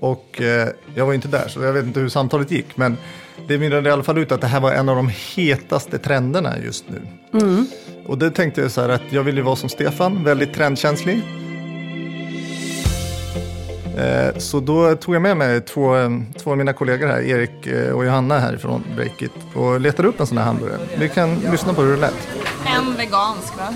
Och 0.00 0.40
eh, 0.40 0.68
jag 0.94 1.06
var 1.06 1.14
inte 1.14 1.28
där 1.28 1.48
så 1.48 1.62
jag 1.62 1.72
vet 1.72 1.84
inte 1.84 2.00
hur 2.00 2.08
samtalet 2.08 2.50
gick. 2.50 2.76
Men 2.76 2.96
det 3.48 3.58
mynnade 3.58 3.88
i 3.88 3.92
alla 3.92 4.02
fall 4.02 4.18
ut 4.18 4.32
att 4.32 4.40
det 4.40 4.46
här 4.46 4.60
var 4.60 4.72
en 4.72 4.88
av 4.88 4.96
de 4.96 5.10
hetaste 5.34 5.98
trenderna 5.98 6.58
just 6.64 6.84
nu. 6.88 7.02
Mm. 7.40 7.66
Och 8.06 8.18
det 8.18 8.30
tänkte 8.30 8.60
jag 8.60 8.70
så 8.70 8.80
här 8.80 8.88
att 8.88 9.02
jag 9.10 9.22
ville 9.22 9.42
vara 9.42 9.56
som 9.56 9.68
Stefan, 9.68 10.24
väldigt 10.24 10.54
trendkänslig. 10.54 11.22
Eh, 13.96 14.38
så 14.38 14.60
då 14.60 14.94
tog 14.94 15.14
jag 15.14 15.22
med 15.22 15.36
mig 15.36 15.60
två, 15.60 15.94
två 16.38 16.50
av 16.50 16.58
mina 16.58 16.72
kollegor 16.72 17.06
här, 17.06 17.22
Erik 17.22 17.66
eh, 17.66 17.92
och 17.92 18.04
Johanna 18.04 18.38
härifrån 18.38 18.84
Breakit 18.96 19.32
och 19.54 19.80
letade 19.80 20.08
upp 20.08 20.20
en 20.20 20.26
sån 20.26 20.38
här 20.38 20.44
hamburgare. 20.44 20.80
Vi 20.98 21.08
kan 21.08 21.34
lyssna 21.34 21.74
på 21.74 21.82
hur 21.82 21.90
det 21.90 22.00
lät. 22.00 22.28
En 22.76 22.96
vegansk 22.96 23.56
va? 23.56 23.74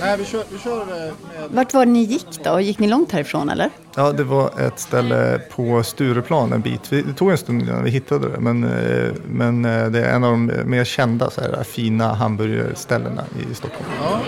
Nej, 0.00 0.18
vi 0.18 0.24
kör, 0.24 0.44
vi 0.52 0.58
kör 0.58 0.84
med... 0.86 1.12
Vart 1.50 1.74
var 1.74 1.86
det 1.86 1.92
ni 1.92 2.02
gick 2.02 2.44
då? 2.44 2.60
Gick 2.60 2.78
ni 2.78 2.88
långt 2.88 3.12
härifrån 3.12 3.48
eller? 3.48 3.70
Ja, 3.94 4.12
det 4.12 4.24
var 4.24 4.60
ett 4.60 4.78
ställe 4.78 5.40
på 5.50 5.82
Stureplan 5.82 6.52
en 6.52 6.60
bit. 6.60 6.90
det 6.90 7.14
tog 7.16 7.30
en 7.30 7.38
stund 7.38 7.62
innan 7.62 7.84
vi 7.84 7.90
hittade 7.90 8.28
det. 8.28 8.40
Men, 8.40 8.64
eh, 8.64 9.12
men 9.26 9.64
eh, 9.64 9.86
det 9.86 10.04
är 10.04 10.14
en 10.14 10.24
av 10.24 10.30
de 10.30 10.52
mer 10.64 10.84
kända 10.84 11.30
så 11.30 11.40
här, 11.40 11.62
fina 11.62 12.14
hamburgerställena 12.14 13.24
i 13.50 13.54
Stockholm. 13.54 13.90
Ja, 14.02 14.20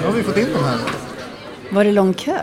nu 0.00 0.06
har 0.06 0.12
vi 0.12 0.22
fått 0.22 0.36
in 0.36 0.48
de 0.54 0.64
här. 0.64 0.78
Var 1.70 1.84
det 1.84 1.92
lång 1.92 2.14
kö? 2.14 2.38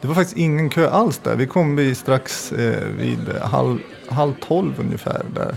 Det 0.00 0.08
var 0.08 0.14
faktiskt 0.14 0.36
ingen 0.36 0.70
kö 0.70 0.88
alls 0.88 1.18
där. 1.18 1.36
Vi 1.36 1.46
kom 1.46 1.76
vid 1.76 1.96
strax 1.96 2.52
eh, 2.52 2.84
vid 2.98 3.32
halv, 3.42 3.78
halv 4.08 4.34
tolv 4.48 4.74
ungefär 4.80 5.22
där. 5.34 5.54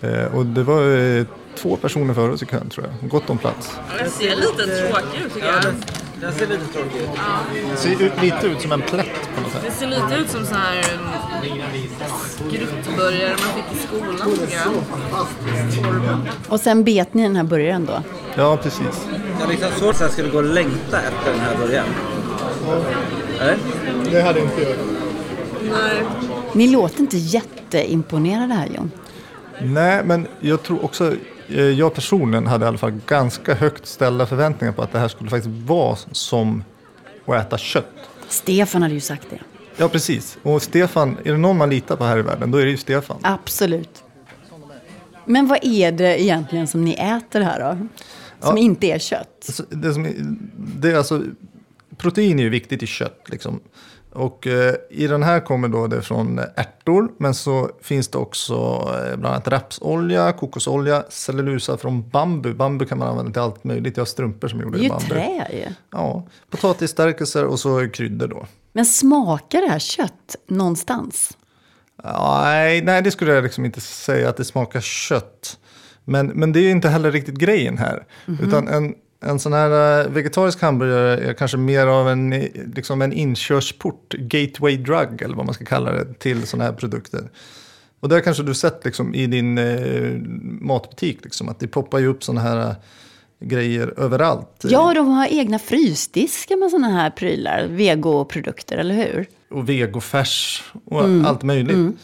Eh, 0.00 0.34
och 0.34 0.46
det 0.46 0.62
var 0.62 0.96
eh, 0.96 1.26
två 1.56 1.76
personer 1.76 2.14
före 2.14 2.32
oss 2.32 2.42
i 2.42 2.46
kön 2.46 2.68
tror 2.68 2.86
jag. 2.86 3.10
Gott 3.10 3.30
om 3.30 3.38
plats. 3.38 3.76
Den 3.98 4.10
ser 4.10 4.36
lite 4.36 4.66
tråkig 4.66 5.20
ut 5.26 5.34
tycker 5.34 5.46
jag. 5.46 5.74
Den 6.20 6.32
ser 6.32 6.46
lite 6.46 6.64
tråkig 6.72 7.00
ut. 7.00 7.08
Ja. 7.14 7.76
Ser 7.76 8.02
ut, 8.02 8.12
lite 8.22 8.46
ut 8.46 8.60
som 8.60 8.72
en 8.72 8.82
plätt 8.82 9.30
på 9.36 9.40
något 9.42 9.52
sätt. 9.52 9.62
Det 9.64 9.70
ser 9.70 9.86
lite 9.86 10.14
ut 10.20 10.30
som 10.30 10.46
så 10.46 10.54
här 10.54 10.76
mm, 10.76 11.62
skruttburgare 12.28 13.30
man 13.30 13.64
fick 13.64 13.78
i 13.78 13.86
skolan 13.86 14.30
tycker 14.38 14.56
jag. 14.56 14.72
Och 16.48 16.60
sen 16.60 16.84
bet 16.84 17.14
ni 17.14 17.22
den 17.22 17.36
här 17.36 17.44
burgaren 17.44 17.86
då? 17.86 18.02
Ja, 18.36 18.56
precis. 18.56 19.06
Jag 19.38 19.46
har 19.46 19.52
liksom 19.52 19.70
svårt 19.78 19.94
att 19.94 20.00
jag 20.00 20.10
skulle 20.10 20.28
gå 20.28 20.38
och 20.38 20.44
längta 20.44 21.02
efter 21.02 21.30
den 21.30 21.40
här 21.40 21.56
burgaren. 21.56 21.88
Eller? 23.40 23.58
Det 24.10 24.22
hade 24.22 24.40
inte 24.40 24.62
jag. 24.62 24.76
Nej. 25.62 26.02
Ni 26.52 26.68
låter 26.68 27.00
inte 27.00 27.16
jätteimponerade 27.16 28.54
här 28.54 28.66
Jon. 28.66 28.90
Nej, 29.62 30.04
men 30.04 30.26
jag 30.40 30.62
tror 30.62 30.84
också, 30.84 31.14
jag 31.54 31.94
personligen 31.94 32.46
hade 32.46 32.64
i 32.64 32.68
alla 32.68 32.78
fall 32.78 33.00
ganska 33.06 33.54
högt 33.54 33.86
ställda 33.86 34.26
förväntningar 34.26 34.72
på 34.72 34.82
att 34.82 34.92
det 34.92 34.98
här 34.98 35.08
skulle 35.08 35.30
faktiskt 35.30 35.54
vara 35.66 35.96
som 36.12 36.64
att 37.26 37.34
äta 37.46 37.58
kött. 37.58 37.86
Stefan 38.28 38.82
hade 38.82 38.94
ju 38.94 39.00
sagt 39.00 39.26
det. 39.30 39.38
Ja, 39.76 39.88
precis. 39.88 40.38
Och 40.42 40.62
Stefan, 40.62 41.16
är 41.24 41.32
det 41.32 41.38
någon 41.38 41.56
man 41.56 41.70
litar 41.70 41.96
på 41.96 42.04
här 42.04 42.18
i 42.18 42.22
världen, 42.22 42.50
då 42.50 42.58
är 42.58 42.64
det 42.64 42.70
ju 42.70 42.76
Stefan. 42.76 43.18
Absolut. 43.22 44.02
Men 45.26 45.46
vad 45.48 45.58
är 45.62 45.92
det 45.92 46.22
egentligen 46.22 46.66
som 46.66 46.84
ni 46.84 46.92
äter 46.94 47.40
här 47.40 47.60
då? 47.60 47.86
Som 48.46 48.56
Ja. 48.56 48.62
inte 48.62 48.86
är 48.86 48.98
kött? 48.98 49.44
Alltså, 49.46 49.64
Det 49.70 49.92
som, 49.94 50.06
är- 50.06 50.14
det 50.56 50.90
är 50.90 50.96
alltså, 50.96 51.22
protein 51.96 52.38
är 52.38 52.42
ju 52.42 52.48
viktigt 52.50 52.82
i 52.82 52.86
kött. 52.86 53.22
Liksom. 53.26 53.60
Och 54.12 54.46
eh, 54.46 54.74
i 54.90 55.06
den 55.06 55.22
här 55.22 55.40
kommer 55.40 55.68
då 55.68 55.86
det 55.86 56.02
från 56.02 56.38
ärtor, 56.38 57.12
men 57.18 57.34
så 57.34 57.70
finns 57.82 58.08
det 58.08 58.18
också 58.18 58.54
eh, 58.54 59.16
bland 59.16 59.26
annat 59.34 59.48
rapsolja, 59.48 60.32
kokosolja, 60.32 61.04
cellulosa 61.08 61.76
från 61.76 62.08
bambu. 62.08 62.54
Bambu 62.54 62.84
kan 62.86 62.98
man 62.98 63.08
använda 63.08 63.32
till 63.32 63.42
allt 63.42 63.64
möjligt. 63.64 63.96
Jag 63.96 64.00
har 64.02 64.06
strumpor 64.06 64.48
som 64.48 64.60
är 64.60 64.64
Det 64.64 64.78
gjorda 64.78 64.78
är 64.78 64.80
i 64.80 64.84
ju 64.84 64.88
bambu. 64.90 65.06
trä 65.08 65.48
ju. 65.52 65.74
Ja, 65.90 66.26
potatisstärkelser 66.50 67.44
och 67.44 67.60
så 67.60 67.88
kryddor 67.88 68.28
då. 68.28 68.46
Men 68.72 68.86
smakar 68.86 69.60
det 69.60 69.68
här 69.68 69.78
kött 69.78 70.36
någonstans? 70.48 71.36
Nej, 72.04 72.82
nej, 72.82 73.02
det 73.02 73.10
skulle 73.10 73.32
jag 73.32 73.44
liksom 73.44 73.64
inte 73.64 73.80
säga 73.80 74.28
att 74.28 74.36
det 74.36 74.44
smakar 74.44 74.80
kött. 74.80 75.58
Men, 76.04 76.26
men 76.26 76.52
det 76.52 76.60
är 76.60 76.70
inte 76.70 76.88
heller 76.88 77.12
riktigt 77.12 77.34
grejen 77.34 77.78
här. 77.78 78.06
Utan 78.42 78.68
en, 78.68 78.94
en 79.20 79.38
sån 79.38 79.52
här 79.52 80.00
eh, 80.00 80.10
vegetarisk 80.10 80.62
hamburgare 80.62 81.16
är 81.18 81.32
kanske 81.32 81.56
mer 81.56 81.86
av 81.86 82.08
en, 82.08 82.32
eh, 82.32 82.48
liksom 82.74 83.02
en 83.02 83.12
inkörsport, 83.12 84.14
gateway 84.14 84.76
drug 84.76 85.22
eller 85.22 85.34
vad 85.34 85.46
man 85.46 85.54
ska 85.54 85.64
kalla 85.64 85.92
det, 85.92 86.14
till 86.18 86.46
såna 86.46 86.64
här 86.64 86.72
produkter. 86.72 87.30
Och 88.00 88.08
där 88.08 88.20
kanske 88.20 88.42
du 88.42 88.54
sett 88.54 88.84
liksom, 88.84 89.14
i 89.14 89.26
din 89.26 89.58
eh, 89.58 90.20
matbutik 90.60 91.18
liksom, 91.24 91.48
att 91.48 91.60
det 91.60 91.68
poppar 91.68 91.98
ju 91.98 92.06
upp 92.06 92.24
såna 92.24 92.40
här 92.40 92.68
eh, 92.68 92.74
grejer 93.40 93.94
överallt. 93.96 94.64
Ja, 94.68 94.94
de 94.94 95.08
har 95.08 95.26
egna 95.26 95.58
frysdiskar 95.58 96.56
med 96.56 96.70
sådana 96.70 96.88
här 96.90 97.10
prylar, 97.10 97.66
vegoprodukter, 97.66 98.78
eller 98.78 98.94
hur? 98.94 99.26
och 99.50 99.68
vegofärs 99.68 100.64
och 100.84 101.04
allt 101.24 101.42
möjligt. 101.42 101.96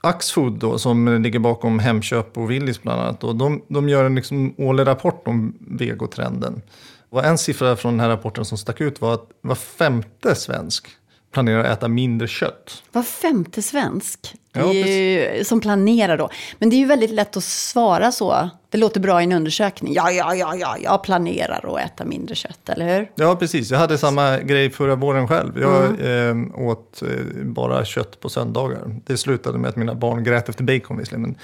Axfood 0.00 0.52
då, 0.52 0.78
som 0.78 1.22
ligger 1.22 1.38
bakom 1.38 1.78
Hemköp 1.78 2.38
och 2.38 2.50
Willys 2.50 2.82
bland 2.82 3.00
annat, 3.00 3.20
då, 3.20 3.32
de, 3.32 3.62
de 3.68 3.88
gör 3.88 4.04
en 4.04 4.14
liksom 4.14 4.54
årlig 4.58 4.86
rapport 4.86 5.28
om 5.28 5.54
vegotrenden. 5.60 6.62
Och 7.10 7.24
en 7.24 7.38
siffra 7.38 7.76
från 7.76 7.92
den 7.92 8.00
här 8.00 8.08
rapporten 8.08 8.44
som 8.44 8.58
stack 8.58 8.80
ut 8.80 9.00
var 9.00 9.14
att 9.14 9.28
var 9.40 9.54
femte 9.54 10.34
svensk 10.34 10.88
planerar 11.32 11.64
att 11.64 11.78
äta 11.78 11.88
mindre 11.88 12.28
kött. 12.28 12.82
Var 12.92 13.02
femte 13.02 13.62
svensk 13.62 14.34
Ja, 14.52 14.60
är 14.74 15.38
ju, 15.38 15.44
som 15.44 15.60
planerar 15.60 16.18
då. 16.18 16.28
Men 16.58 16.70
det 16.70 16.76
är 16.76 16.78
ju 16.78 16.86
väldigt 16.86 17.10
lätt 17.10 17.36
att 17.36 17.44
svara 17.44 18.12
så. 18.12 18.50
Det 18.70 18.78
låter 18.78 19.00
bra 19.00 19.20
i 19.20 19.24
en 19.24 19.32
undersökning. 19.32 19.92
Ja, 19.94 20.10
ja, 20.10 20.34
ja, 20.34 20.54
ja, 20.56 20.76
jag 20.82 21.02
planerar 21.02 21.74
att 21.74 21.80
äta 21.86 22.04
mindre 22.04 22.34
kött, 22.34 22.68
eller 22.68 22.96
hur? 22.98 23.10
Ja, 23.14 23.36
precis. 23.36 23.70
Jag 23.70 23.78
hade 23.78 23.98
samma 23.98 24.38
grej 24.38 24.70
förra 24.70 24.94
våren 24.94 25.28
själv. 25.28 25.60
Jag 25.60 25.84
eh, 25.84 26.36
åt 26.68 27.02
eh, 27.02 27.08
bara 27.44 27.84
kött 27.84 28.20
på 28.20 28.28
söndagar. 28.28 29.00
Det 29.06 29.16
slutade 29.16 29.58
med 29.58 29.68
att 29.68 29.76
mina 29.76 29.94
barn 29.94 30.24
grät 30.24 30.48
efter 30.48 30.64
bacon 30.64 30.98
visserligen. 30.98 31.34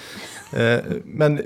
Men, 0.51 0.75
eh, 0.75 0.79
men 1.05 1.37
eh, 1.39 1.43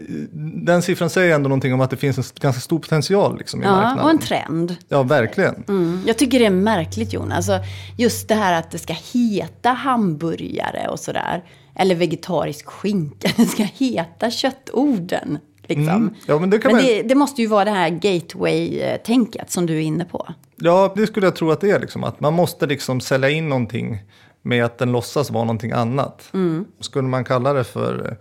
den 0.65 0.81
siffran 0.81 1.09
säger 1.09 1.35
ändå 1.35 1.49
någonting 1.49 1.73
om 1.73 1.81
att 1.81 1.89
det 1.89 1.97
finns 1.97 2.17
en 2.17 2.23
ganska 2.39 2.61
stor 2.61 2.79
potential 2.79 3.37
liksom, 3.37 3.61
i 3.61 3.65
Ja, 3.65 3.71
marknaden. 3.71 4.03
och 4.03 4.09
en 4.09 4.19
trend. 4.19 4.75
Ja, 4.89 5.03
verkligen. 5.03 5.63
Mm. 5.67 6.01
Jag 6.07 6.17
tycker 6.17 6.39
det 6.39 6.45
är 6.45 6.49
märkligt 6.49 7.13
Jon. 7.13 7.31
Alltså, 7.31 7.59
just 7.97 8.27
det 8.27 8.35
här 8.35 8.59
att 8.59 8.71
det 8.71 8.79
ska 8.79 8.95
heta 9.13 9.69
hamburgare 9.69 10.87
och 10.87 10.99
sådär. 10.99 11.43
Eller 11.75 11.95
vegetarisk 11.95 12.65
skinka. 12.65 13.29
Det 13.37 13.45
ska 13.45 13.63
heta 13.63 14.31
köttorden. 14.31 15.37
Liksom. 15.67 15.87
Mm. 15.87 16.13
Ja, 16.27 16.39
men 16.39 16.49
det 16.49 16.63
Men 16.63 16.71
man- 16.75 16.81
det, 16.85 17.01
det 17.03 17.15
måste 17.15 17.41
ju 17.41 17.47
vara 17.47 17.65
det 17.65 17.71
här 17.71 17.89
gateway-tänket 17.89 19.51
som 19.51 19.65
du 19.65 19.75
är 19.77 19.81
inne 19.81 20.05
på. 20.05 20.27
Ja, 20.55 20.93
det 20.95 21.07
skulle 21.07 21.25
jag 21.25 21.35
tro 21.35 21.51
att 21.51 21.61
det 21.61 21.69
är. 21.71 21.79
Liksom, 21.79 22.03
att 22.03 22.19
man 22.19 22.33
måste 22.33 22.65
liksom 22.67 23.01
sälja 23.01 23.29
in 23.29 23.49
någonting 23.49 23.99
med 24.41 24.65
att 24.65 24.77
den 24.77 24.91
låtsas 24.91 25.31
vara 25.31 25.43
någonting 25.43 25.71
annat. 25.71 26.29
Mm. 26.33 26.65
Skulle 26.79 27.07
man 27.07 27.23
kalla 27.23 27.53
det 27.53 27.63
för 27.63 28.07
eh, 28.07 28.17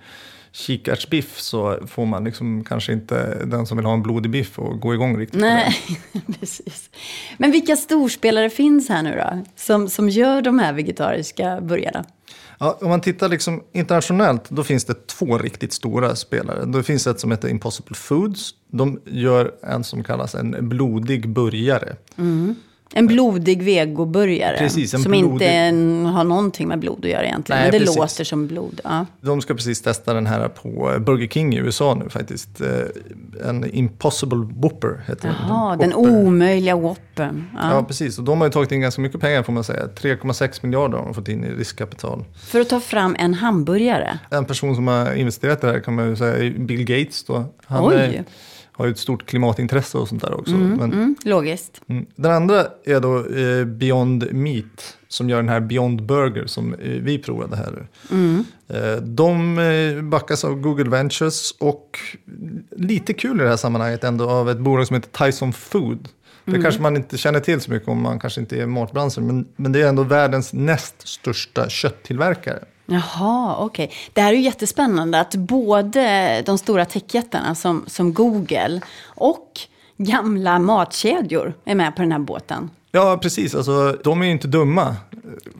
kikärtsbiff 0.52 1.38
så 1.40 1.78
får 1.86 2.06
man 2.06 2.24
liksom 2.24 2.64
kanske 2.64 2.92
inte 2.92 3.44
den 3.44 3.66
som 3.66 3.76
vill 3.76 3.86
ha 3.86 3.92
en 3.94 4.02
blodig 4.02 4.30
biff 4.30 4.58
och 4.58 4.80
gå 4.80 4.94
igång 4.94 5.18
riktigt. 5.18 5.40
Nej, 5.40 5.76
precis. 6.40 6.90
Men 7.38 7.50
vilka 7.50 7.76
storspelare 7.76 8.50
finns 8.50 8.88
här 8.88 9.02
nu 9.02 9.16
då? 9.16 9.38
Som, 9.56 9.88
som 9.88 10.08
gör 10.08 10.42
de 10.42 10.58
här 10.58 10.72
vegetariska 10.72 11.60
burgarna? 11.60 12.04
Ja, 12.62 12.78
om 12.80 12.88
man 12.88 13.00
tittar 13.00 13.28
liksom 13.28 13.62
internationellt, 13.72 14.50
då 14.50 14.64
finns 14.64 14.84
det 14.84 15.06
två 15.06 15.38
riktigt 15.38 15.72
stora 15.72 16.16
spelare. 16.16 16.64
Då 16.64 16.82
finns 16.82 17.06
ett 17.06 17.20
som 17.20 17.30
heter 17.30 17.48
Impossible 17.48 17.94
Foods. 17.94 18.50
De 18.70 19.00
gör 19.04 19.52
en 19.62 19.84
som 19.84 20.04
kallas 20.04 20.34
en 20.34 20.68
blodig 20.68 21.28
burgare. 21.28 21.96
Mm. 22.16 22.54
En 22.94 23.06
blodig 23.06 23.62
vegoburgare. 23.62 24.58
Precis, 24.58 24.94
en 24.94 25.02
som 25.02 25.12
blodig- 25.12 25.32
inte 25.32 25.46
en, 25.46 26.06
har 26.06 26.24
någonting 26.24 26.68
med 26.68 26.78
blod 26.78 27.04
att 27.04 27.10
göra 27.10 27.24
egentligen. 27.24 27.60
Nej, 27.62 27.70
men 27.70 27.80
det 27.80 27.86
precis. 27.86 27.96
låter 27.98 28.24
som 28.24 28.46
blod. 28.46 28.80
Ja. 28.84 29.06
De 29.20 29.40
ska 29.40 29.54
precis 29.54 29.82
testa 29.82 30.14
den 30.14 30.26
här 30.26 30.48
på 30.48 30.96
Burger 31.06 31.28
King 31.28 31.54
i 31.54 31.56
USA 31.58 31.94
nu 31.94 32.08
faktiskt. 32.08 32.60
Eh, 32.60 32.68
En 33.48 33.70
Impossible 33.74 34.48
Whopper 34.56 35.04
heter 35.08 35.28
den. 35.28 35.36
Jaha, 35.48 35.76
den 35.76 35.94
omöjliga 35.94 36.76
Whoppern. 36.76 37.44
Ja. 37.54 37.74
Ja. 37.74 37.82
precis. 37.82 38.18
Och 38.18 38.24
de 38.24 38.40
har 38.40 38.46
ju 38.48 38.52
tagit 38.52 38.72
in 38.72 38.80
ganska 38.80 39.00
mycket 39.02 39.20
pengar 39.20 39.42
får 39.42 39.52
man 39.52 39.64
säga. 39.64 39.86
3,6 39.86 40.58
miljarder 40.62 40.98
har 40.98 41.04
de 41.04 41.14
fått 41.14 41.28
in 41.28 41.44
i 41.44 41.48
riskkapital. 41.50 42.24
För 42.36 42.60
att 42.60 42.68
ta 42.68 42.80
fram 42.80 43.16
en 43.18 43.34
hamburgare. 43.34 44.18
En 44.30 44.44
person 44.44 44.74
som 44.74 44.88
har 44.88 45.14
investerat 45.14 45.64
i 45.64 45.66
det 45.66 45.72
här 45.72 45.80
kan 45.80 45.94
man 45.94 46.08
ju 46.08 46.16
säga 46.16 46.52
Bill 46.58 46.84
Gates. 46.84 47.24
Då. 47.24 47.44
Han 47.66 47.84
Oj. 47.88 47.94
är, 47.94 48.24
har 48.80 48.86
ju 48.86 48.92
ett 48.92 48.98
stort 48.98 49.26
klimatintresse 49.26 49.98
och 49.98 50.08
sånt 50.08 50.22
där 50.22 50.34
också. 50.40 50.54
Men, 50.54 50.92
Mm, 50.92 51.16
logiskt. 51.24 51.80
mm. 51.86 52.06
Den 52.16 52.32
andra 52.32 52.66
är 52.84 53.00
då 53.00 53.26
eh, 53.26 53.64
Beyond 53.64 54.32
Meat 54.32 54.96
som 55.08 55.30
gör 55.30 55.36
den 55.36 55.48
här 55.48 55.60
Beyond 55.60 56.02
Burger 56.02 56.46
som 56.46 56.74
eh, 56.74 56.78
vi 56.90 57.18
provade 57.18 57.56
här. 57.56 57.86
Eh, 58.68 58.96
de 59.02 59.58
eh, 59.58 60.02
backas 60.02 60.44
av 60.44 60.60
Google 60.60 60.90
Ventures 60.90 61.54
och 61.58 61.98
lite 62.76 63.12
kul 63.12 63.40
i 63.40 63.42
det 63.42 63.48
här 63.48 63.56
sammanhanget 63.56 64.04
ändå 64.04 64.30
av 64.30 64.50
ett 64.50 64.58
bolag 64.58 64.86
som 64.86 64.96
heter 64.96 65.26
Tyson 65.26 65.52
Food. 65.52 66.08
Det 66.44 66.62
kanske 66.62 66.80
man 66.82 66.96
inte 66.96 67.18
känner 67.18 67.40
till 67.40 67.60
så 67.60 67.70
mycket 67.70 67.88
om 67.88 68.02
man 68.02 68.18
kanske 68.18 68.40
inte 68.40 68.56
är 68.56 68.62
i 68.62 68.66
matbranschen. 68.66 69.26
Men, 69.26 69.48
men 69.56 69.72
det 69.72 69.82
är 69.82 69.88
ändå 69.88 70.02
världens 70.02 70.52
näst 70.52 71.08
största 71.08 71.68
kötttillverkare. 71.68 72.64
Jaha, 72.90 73.56
okej. 73.58 73.90
Det 74.12 74.20
här 74.20 74.32
är 74.32 74.36
ju 74.36 74.42
jättespännande 74.42 75.20
att 75.20 75.34
både 75.34 76.42
de 76.46 76.58
stora 76.58 76.84
techjättarna 76.84 77.54
som, 77.54 77.84
som 77.86 78.14
Google 78.14 78.80
och 79.04 79.60
gamla 79.96 80.58
matkedjor 80.58 81.54
är 81.64 81.74
med 81.74 81.96
på 81.96 82.02
den 82.02 82.12
här 82.12 82.18
båten. 82.18 82.70
Ja, 82.92 83.18
precis. 83.22 83.54
Alltså, 83.54 83.96
de 84.04 84.22
är 84.22 84.26
ju 84.26 84.32
inte 84.32 84.48
dumma, 84.48 84.96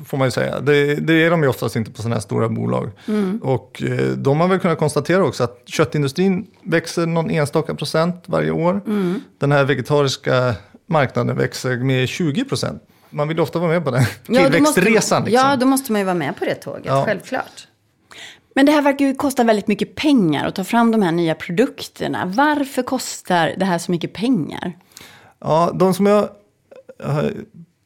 får 0.07 0.19
man 0.19 0.27
ju 0.27 0.31
säga. 0.31 0.61
Det, 0.61 0.95
det 0.95 1.13
är 1.25 1.31
de 1.31 1.43
ju 1.43 1.49
oftast 1.49 1.77
inte 1.77 1.91
på 1.91 2.03
sådana 2.03 2.15
här 2.15 2.21
stora 2.21 2.49
bolag. 2.49 2.91
Och 3.43 3.83
eh, 3.83 4.09
de 4.09 4.41
har 4.41 4.49
väl 4.49 4.59
kunnat 4.59 4.79
konstatera 4.79 5.25
också 5.25 5.45
att 5.45 5.63
köttindustrin 5.67 6.47
växer 6.63 7.07
någon 7.07 7.31
enstaka 7.31 7.75
procent 7.75 8.25
varje 8.27 8.51
år. 8.51 8.81
Den 9.39 9.53
här 9.53 9.65
vegetariska 9.65 10.55
marknaden 10.87 11.37
växer 11.37 11.77
med 11.77 12.09
20 12.09 12.45
procent. 12.45 12.83
Man 13.11 13.29
vill 13.29 13.41
ofta 13.41 13.59
vara 13.59 13.71
med 13.71 13.85
på 13.85 13.91
den 13.91 14.01
måste, 14.27 14.51
tillväxtresan. 14.51 15.25
Liksom. 15.25 15.49
Ja, 15.49 15.57
då 15.57 15.67
måste 15.67 15.93
man 15.93 16.01
ju 16.01 16.05
vara 16.05 16.15
med 16.15 16.37
på 16.37 16.45
det 16.45 16.55
tåget, 16.55 16.83
Ja. 16.87 17.05
självklart. 17.05 17.67
Men 18.55 18.67
det 18.67 18.73
här 18.73 18.83
verkar 18.83 19.05
ju 19.07 19.15
kosta 19.15 19.45
väldigt 19.45 19.67
mycket 19.69 19.95
pengar 19.95 20.47
att 20.49 20.55
ta 20.55 20.65
fram 20.65 20.91
de 20.91 21.03
här 21.03 21.13
nya 21.13 21.35
produkterna. 21.35 22.27
Varför 22.27 22.83
kostar 22.83 23.55
det 23.57 23.65
här 23.65 23.79
så 23.79 23.91
mycket 23.91 24.13
pengar? 24.13 24.73
Ja, 25.39 25.71
de 25.75 25.95
som 25.95 26.07
jag 26.07 26.29
har 27.05 27.33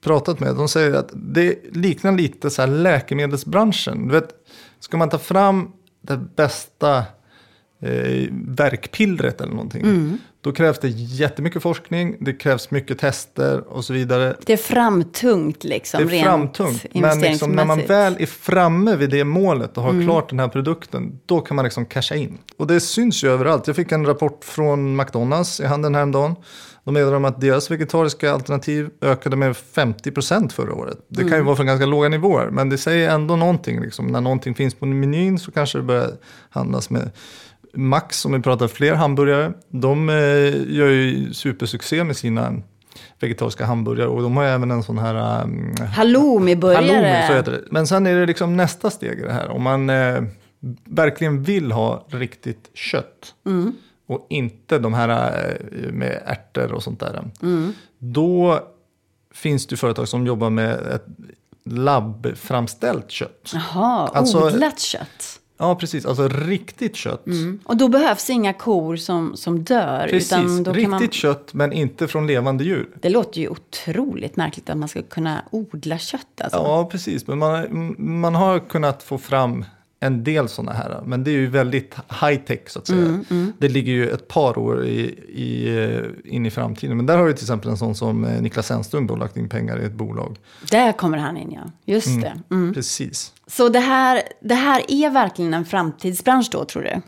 pratat 0.05 0.41
med, 0.41 0.55
de 0.57 0.69
säger 0.69 0.93
att 0.95 1.11
det 1.13 1.59
liknar 1.77 2.13
lite 2.13 2.51
så 2.51 2.63
här 2.63 2.69
läkemedelsbranschen. 2.69 4.09
Du 4.09 4.15
vet, 4.15 4.29
ska 4.81 4.97
man 4.97 5.09
ta 5.11 5.19
fram 5.19 5.73
det 6.01 6.17
bästa 6.17 7.05
eh, 7.85 8.29
verkpillret 8.33 9.40
eller 9.40 9.53
någonting, 9.53 10.18
då 10.40 10.53
krävs 10.53 10.79
det 10.79 10.88
jättemycket 10.88 11.62
forskning, 11.62 12.16
det 12.20 12.33
krävs 12.33 12.70
mycket 12.70 12.99
tester 12.99 13.68
och 13.68 13.85
så 13.85 13.92
vidare. 13.92 14.37
Det 14.47 14.53
är 14.53 14.57
framtungt 14.57 15.64
liksom, 15.64 16.07
Det 16.07 16.18
är 16.18 16.23
framtungt, 16.23 16.87
men 16.94 17.20
liksom 17.20 17.53
när 17.53 17.64
man 17.64 17.87
väl 17.87 18.16
är 18.18 18.27
framme 18.27 18.97
vid 18.97 19.11
det 19.11 19.25
målet 19.25 19.77
och 19.77 19.83
har 19.83 20.05
klart 20.05 20.31
den 20.31 20.40
här 20.40 20.49
produkten, 20.49 21.20
då 21.27 21.40
kan 21.40 21.57
man 21.57 21.64
liksom 21.64 21.87
casha 21.87 22.14
in. 22.14 22.38
Och 22.57 22.66
det 22.66 22.81
syns 22.81 23.25
ju 23.25 23.29
överallt. 23.29 23.66
Jag 23.66 23.77
fick 23.77 23.92
en 23.92 24.07
rapport 24.07 24.44
från 24.44 24.97
McDonalds 24.97 25.61
i 25.61 25.64
handen 25.64 25.94
häromdagen. 25.94 26.35
De 26.85 26.94
meddelar 26.94 27.16
om 27.16 27.25
att 27.25 27.40
deras 27.40 27.70
vegetariska 27.70 28.33
alternativ 28.33 28.90
ökade 29.01 29.37
med 29.37 29.57
50% 29.75 30.53
förra 30.53 30.75
året. 30.75 30.99
Det 31.09 31.29
kan 31.29 31.38
ju 31.38 31.44
vara 31.44 31.57
från 31.57 31.66
ganska 31.66 31.87
låga 31.87 32.09
nivåer, 32.09 32.51
men 32.51 32.68
det 32.68 32.79
säger 32.79 33.11
ändå 33.11 33.37
någonting. 33.37 33.81
Liksom. 33.81 34.07
När 34.07 34.20
någonting 34.20 34.55
finns 34.55 34.75
på 34.75 34.87
menyn 34.87 35.38
så 35.38 35.53
kanske 35.53 35.79
det 35.79 35.85
börjar 35.85 36.11
handlas 36.51 36.90
med 36.90 37.11
Max, 37.77 38.25
om 38.25 38.33
vi 38.33 38.41
pratar 38.41 38.69
fler 38.69 38.95
hamburgare, 38.95 39.53
de 39.69 40.09
eh, 40.09 40.15
gör 40.75 40.89
ju 40.89 41.33
supersuccé 41.35 42.05
med 42.05 42.17
sina 42.17 42.55
vegetariska 43.21 43.65
hamburgare 43.67 44.09
och 44.09 44.23
de 44.23 44.37
har 44.37 44.45
även 44.45 44.71
en 44.71 44.83
sån 44.83 44.99
här 44.99 45.43
um, 45.43 45.75
Halloumi-burgare. 45.81 46.75
halloumi, 46.75 47.27
så 47.29 47.33
heter 47.35 47.53
det. 47.53 47.63
Men 47.71 47.87
sen 47.87 48.07
är 48.07 48.15
det 48.21 48.27
liksom 48.27 48.57
nästa 48.57 48.91
steg 48.91 49.19
i 49.19 49.23
det 49.23 49.33
här. 49.33 49.49
Om 49.51 49.63
man 49.63 49.91
eh, 49.91 50.23
verkligen 50.89 51.43
vill 51.43 51.73
ha 51.73 52.07
riktigt 52.11 52.71
kött 52.75 53.35
och 54.09 54.27
inte 54.31 54.79
de 54.79 54.95
här 54.95 55.09
eh, 55.09 55.93
med 55.93 56.23
ärtor 56.27 56.73
och 56.73 56.83
sånt 56.83 57.01
där. 57.01 57.25
Då 57.99 58.61
finns 59.35 59.67
det 59.67 59.77
företag 59.77 60.09
som 60.09 60.27
jobbar 60.27 60.51
med 60.51 60.73
ett 60.75 61.07
labbframställt 61.65 63.11
kött. 63.11 63.51
Jaha, 63.55 64.09
Alltså- 64.15 64.47
odlat 64.47 64.81
kött. 64.81 65.41
Ja, 65.64 65.74
precis. 65.74 66.07
Alltså 66.07 66.29
riktigt 66.29 66.96
kött. 66.96 67.24
Och 67.64 67.77
då 67.77 67.88
behövs 67.88 68.31
inga 68.31 68.53
kor 68.53 68.96
som, 68.96 69.37
som 69.37 69.64
dör. 69.64 70.09
Precis, 70.11 70.33
utan 70.33 70.62
då 70.62 70.72
riktigt 70.72 70.90
kan 70.90 71.00
man, 71.00 71.11
kött 71.11 71.55
men 71.55 71.72
inte 71.72 72.09
från 72.09 72.27
levande 72.27 72.64
djur. 72.64 72.88
det 73.00 73.09
låter 73.09 73.40
ju 73.40 73.48
otroligt 73.48 74.37
märkligt 74.37 74.70
att 74.70 74.77
man 74.77 74.88
ska 74.88 75.03
kunna 75.03 75.42
odla 75.50 75.98
kött. 75.98 76.40
Alltså. 76.40 76.59
Ja, 76.59 76.88
precis. 76.92 77.27
Men 77.27 77.38
man, 77.38 77.94
man 77.98 78.35
har 78.35 78.59
kunnat 78.59 79.03
få 79.03 79.18
fram 79.18 79.64
en 80.05 80.25
del 80.25 80.49
sådana 80.49 80.73
här. 80.73 81.03
Men 81.05 81.25
det 81.25 81.31
är 81.31 81.33
ju 81.33 81.47
väldigt 81.47 81.95
high 82.21 82.40
tech 82.40 82.61
så 82.67 82.79
att 82.79 82.87
säga. 82.87 83.25
Det 83.59 83.69
ligger 83.69 83.93
ju 83.93 84.11
ett 84.11 84.29
par 84.29 84.59
år 84.59 84.85
i, 84.85 85.01
i, 85.29 85.79
eh, 85.85 86.35
in 86.35 86.47
i 86.47 86.51
framtiden. 86.51 86.97
Men 86.97 87.07
där 87.07 87.19
har 87.19 87.25
vi 87.25 87.33
till 87.33 87.45
exempel 87.45 87.71
en 87.71 87.77
sån 87.77 87.95
som 87.95 88.25
eh, 88.25 88.43
Niklas 88.43 88.67
Zennström 88.67 89.07
då 89.07 89.17
lagt 89.17 89.37
in 89.37 89.49
pengar 89.49 89.83
i 89.83 89.85
ett 89.85 89.93
bolag. 89.93 90.37
Där 90.71 90.93
kommer 90.93 91.19
han 91.19 91.37
in, 91.37 91.53
ja. 91.53 91.71
Just 91.85 92.21
det. 92.21 92.40
Mm. 92.51 92.75
Precis. 92.75 93.33
Så 93.47 93.69
det 93.69 93.81
här, 93.81 94.23
det 94.40 94.55
här 94.55 94.83
är 94.88 95.11
verkligen 95.11 95.55
en 95.55 95.64
framtidsbransch 95.64 96.49
då, 96.53 96.64
tror 96.64 96.83
du? 96.83 97.01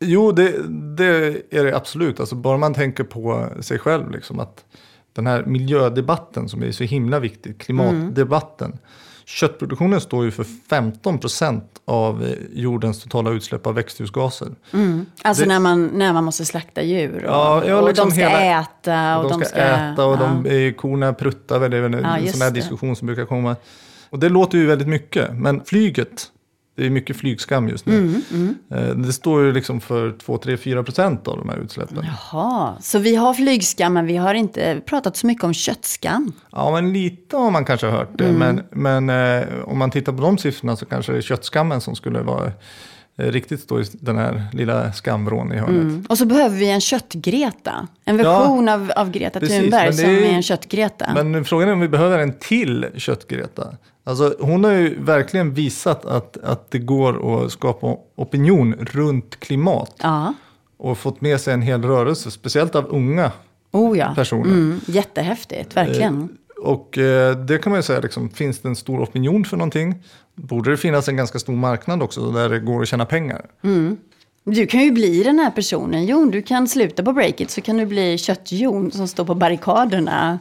Jo, 0.00 0.32
det, 0.32 0.68
det 0.96 1.42
är 1.50 1.64
det 1.64 1.76
absolut. 1.76 2.20
Alltså 2.20 2.34
bara 2.34 2.56
man 2.56 2.74
tänker 2.74 3.04
på 3.04 3.48
sig 3.60 3.78
själv, 3.78 4.10
liksom, 4.10 4.40
att 4.40 4.64
den 5.12 5.26
här 5.26 5.44
miljödebatten 5.44 6.48
som 6.48 6.62
är 6.62 6.72
så 6.72 6.84
himla 6.84 7.20
viktig, 7.20 7.60
klimatdebatten. 7.60 8.78
Köttproduktionen 9.28 10.00
står 10.00 10.24
ju 10.24 10.30
för 10.30 10.44
15 10.70 11.18
procent 11.18 11.64
av 11.84 12.34
jordens 12.52 13.02
totala 13.02 13.30
utsläpp 13.30 13.66
av 13.66 13.74
växthusgaser. 13.74 14.48
Alltså 15.22 15.42
Det- 15.42 15.48
när, 15.48 15.58
man, 15.60 15.86
när 15.86 16.12
man 16.12 16.24
måste 16.24 16.44
slakta 16.44 16.82
djur 16.82 17.16
och, 17.24 17.30
Ja, 17.32 17.64
ja, 17.66 17.80
och 17.80 17.88
liksom 17.88 18.08
de 18.08 18.14
ska 18.14 18.28
hela- 18.28 18.60
äta. 18.60 19.18
Och, 19.18 19.24
Och 19.24 19.30
de 19.40 19.44
ska, 19.44 19.56
äta 19.58 20.04
och 20.06 20.18
de, 20.18 20.46
eh, 20.46 20.72
korna 20.74 21.12
pruttar 21.12 21.58
väl, 21.58 21.70
det 21.70 21.76
är 21.76 21.80
väl 21.80 21.94
en 21.94 22.24
Ja, 22.24 22.32
sån 22.32 22.42
här 22.42 22.50
diskussion 22.50 22.96
som 22.96 23.06
brukar 23.06 23.24
komma. 23.24 23.56
Och 24.10 24.18
det 24.18 24.28
låter 24.28 24.58
ju 24.58 24.66
väldigt 24.66 24.88
mycket, 24.88 25.34
men 25.34 25.64
flyget, 25.64 26.26
det 26.78 26.86
är 26.86 26.90
mycket 26.90 27.16
flygskam 27.16 27.68
just 27.68 27.86
nu. 27.86 27.98
Mm, 28.32 28.54
Eh, 28.74 28.96
Det 28.96 29.12
står 29.12 29.44
ju 29.44 29.52
liksom 29.52 29.80
för 29.80 30.12
2, 30.12 30.38
3, 30.38 30.56
4 30.56 30.82
procent 30.82 31.28
av 31.28 31.36
de 31.38 31.48
här 31.48 31.56
utsläppen. 31.58 32.06
Jaha, 32.32 32.74
så 32.80 32.98
vi 32.98 33.16
har 33.16 33.34
flygskam 33.34 33.92
men 33.92 34.06
vi 34.06 34.16
har 34.16 34.34
inte 34.34 34.80
pratat 34.86 35.16
så 35.16 35.26
mycket 35.26 35.44
om 35.44 35.54
köttskam. 35.54 36.32
Ja, 36.52 36.70
men 36.70 36.92
lite 36.92 37.36
har 37.36 37.50
man 37.50 37.64
kanske 37.64 37.86
hört 37.86 38.18
det. 38.18 38.24
Mm. 38.28 38.60
Men, 38.72 39.06
men 39.06 39.40
eh, 39.42 39.46
om 39.64 39.78
man 39.78 39.90
tittar 39.90 40.12
på 40.12 40.22
de 40.22 40.38
siffrorna 40.38 40.76
så 40.76 40.86
kanske 40.86 41.12
det 41.12 41.18
är 41.18 41.22
köttskammen 41.22 41.80
som 41.80 41.94
skulle 41.96 42.20
vara 42.20 42.46
eh, 43.18 43.26
riktigt 43.26 43.60
stå 43.60 43.80
i 43.80 43.84
den 43.92 44.18
här 44.18 44.42
lilla 44.52 44.92
skamvrån 44.92 45.52
i 45.52 45.56
hörnet. 45.56 45.82
Mm. 45.82 46.04
Och 46.08 46.18
så 46.18 46.26
behöver 46.26 46.56
vi 46.56 46.70
en 46.70 46.80
köttgreta. 46.80 47.88
En 48.04 48.16
version 48.16 48.68
av, 48.68 48.92
av 48.96 49.10
Greta 49.10 49.40
precis, 49.40 49.58
Thunberg 49.60 49.86
det 49.86 49.92
som 49.92 50.10
är- 50.10 50.18
är 50.22 50.24
en 50.30 50.42
köttgreta. 50.42 51.06
Men 51.24 51.44
frågan 51.44 51.68
är 51.68 51.72
om 51.72 51.80
vi 51.80 51.88
behöver 51.88 52.18
en 52.18 52.32
till 52.38 52.86
köttgreta. 52.96 53.76
Alltså, 54.08 54.34
hon 54.40 54.64
har 54.64 54.72
ju 54.72 55.02
verkligen 55.02 55.54
visat 55.54 56.04
att, 56.04 56.36
att 56.36 56.70
det 56.70 56.78
går 56.78 57.44
att 57.44 57.52
skapa 57.52 57.96
opinion 58.16 58.74
runt 58.80 59.40
klimat. 59.40 59.94
Ja, 60.02 60.34
Och 60.76 60.98
fått 60.98 61.20
med 61.20 61.40
sig 61.40 61.54
en 61.54 61.62
hel 61.62 61.82
rörelse, 61.82 62.30
speciellt 62.30 62.74
av 62.74 62.86
unga 62.88 63.32
oh 63.72 63.98
ja. 63.98 64.12
personer. 64.14 64.44
Mm, 64.44 64.80
jättehäftigt, 64.86 65.76
verkligen. 65.76 66.28
Och 66.62 66.98
eh, 66.98 67.36
det 67.36 67.58
kan 67.58 67.70
man 67.70 67.78
ju 67.78 67.82
säga, 67.82 68.00
liksom, 68.00 68.30
finns 68.30 68.58
det 68.58 68.68
en 68.68 68.76
stor 68.76 69.02
opinion 69.02 69.44
för 69.44 69.56
någonting? 69.56 69.94
Borde 70.34 70.70
det 70.70 70.76
finnas 70.76 71.08
en 71.08 71.16
ganska 71.16 71.38
stor 71.38 71.56
marknad 71.56 72.02
också 72.02 72.30
där 72.30 72.48
det 72.48 72.58
går 72.58 72.82
att 72.82 72.88
tjäna 72.88 73.06
pengar? 73.06 73.46
Du 74.44 74.66
kan 74.66 74.80
ju 74.80 74.90
bli 74.90 75.22
den 75.22 75.38
här 75.38 75.50
personen, 75.50 76.06
Jon. 76.06 76.30
Du 76.30 76.42
kan 76.42 76.68
sluta 76.68 77.02
på 77.02 77.12
Breakit 77.12 77.50
så 77.50 77.60
kan 77.60 77.76
du 77.76 77.86
bli 77.86 78.18
Kött-Jon 78.18 78.90
som 78.90 79.08
står 79.08 79.24
på 79.24 79.34
barrikaderna 79.34 80.38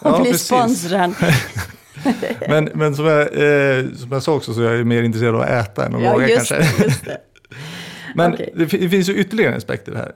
och 0.00 0.10
Ja, 0.10 0.20
blir 0.20 0.32
precis. 0.32 0.46
sponsrad. 0.46 1.14
Men, 2.48 2.68
men 2.74 2.94
som, 2.96 3.04
jag, 3.06 3.20
eh, 3.20 3.84
som 3.94 4.12
jag 4.12 4.22
sa 4.22 4.34
också 4.34 4.54
så 4.54 4.62
är 4.62 4.74
jag 4.76 4.86
mer 4.86 5.02
intresserad 5.02 5.34
av 5.34 5.40
att 5.40 5.48
äta 5.50 5.86
än 5.86 5.94
att 5.94 6.02
Ja, 6.02 6.12
laga 6.12 6.28
just 6.28 6.52
kanske. 6.52 6.84
just 6.84 7.04
det. 7.04 7.18
Men 8.14 8.32
Okej. 8.34 8.52
det, 8.56 8.66
fi- 8.66 8.78
det 8.78 8.88
finns 8.88 9.08
ju 9.08 9.14
ytterligare 9.14 9.52
en 9.52 9.56
aspekt 9.58 9.88
i 9.88 9.90
det 9.90 9.98
här. 9.98 10.12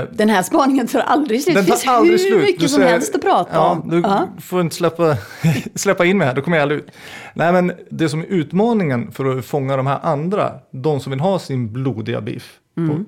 Eh, 0.00 0.08
Den 0.12 0.28
här 0.28 0.42
spaningen 0.42 0.86
tar 0.86 1.00
aldrig 1.00 1.42
slut. 1.42 1.54
Den 1.54 1.64
Det 1.64 1.70
finns 1.70 1.86
aldrig 1.88 2.12
hur 2.12 2.18
slut. 2.18 2.42
mycket 2.42 2.60
Du 2.60 2.68
som 2.68 2.76
säger- 2.78 2.92
helst 2.92 3.14
att 3.14 3.22
prata 3.22 3.50
ja, 3.52 3.70
om. 3.70 3.90
Du 3.90 4.00
Ja. 4.00 4.28
får 4.40 4.60
inte 4.60 4.74
släppa, 4.76 5.16
släppa 5.74 6.04
in 6.04 6.18
mig 6.18 6.26
här, 6.26 6.34
då 6.34 6.42
kommer 6.42 6.56
jag 6.56 6.62
aldrig 6.62 6.80
ut. 6.80 6.90
Nej, 7.34 7.52
men 7.52 7.72
det 7.90 8.08
som 8.08 8.20
är 8.20 8.24
utmaningen 8.26 9.12
för 9.12 9.38
att 9.38 9.44
fånga 9.44 9.76
de 9.76 9.86
här 9.86 9.98
andra, 10.02 10.52
de 10.70 11.00
som 11.00 11.10
vill 11.10 11.20
ha 11.20 11.38
sin 11.38 11.72
blodiga 11.72 12.20
biff, 12.20 12.52
på, 12.74 13.04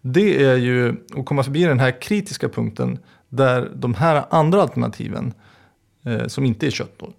det 0.00 0.44
är 0.44 0.56
ju 0.56 0.94
att 1.18 1.24
komma 1.26 1.42
förbi 1.42 1.64
den 1.64 1.80
här 1.80 2.00
kritiska 2.00 2.48
punkten 2.48 2.98
där 3.28 3.70
de 3.74 3.94
här 3.94 4.24
andra 4.30 4.62
alternativen, 4.62 5.32
eh, 6.04 6.26
som 6.26 6.44
inte 6.44 6.66
är 6.66 6.70
kött 6.70 6.92
då, 6.98 7.12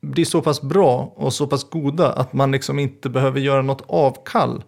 blir 0.00 0.24
så 0.24 0.42
pass 0.42 0.62
bra 0.62 1.12
och 1.16 1.32
så 1.32 1.46
pass 1.46 1.70
goda 1.70 2.12
att 2.12 2.32
man 2.32 2.52
liksom 2.52 2.78
inte 2.78 3.08
behöver 3.08 3.40
göra 3.40 3.62
något 3.62 3.84
avkall 3.86 4.62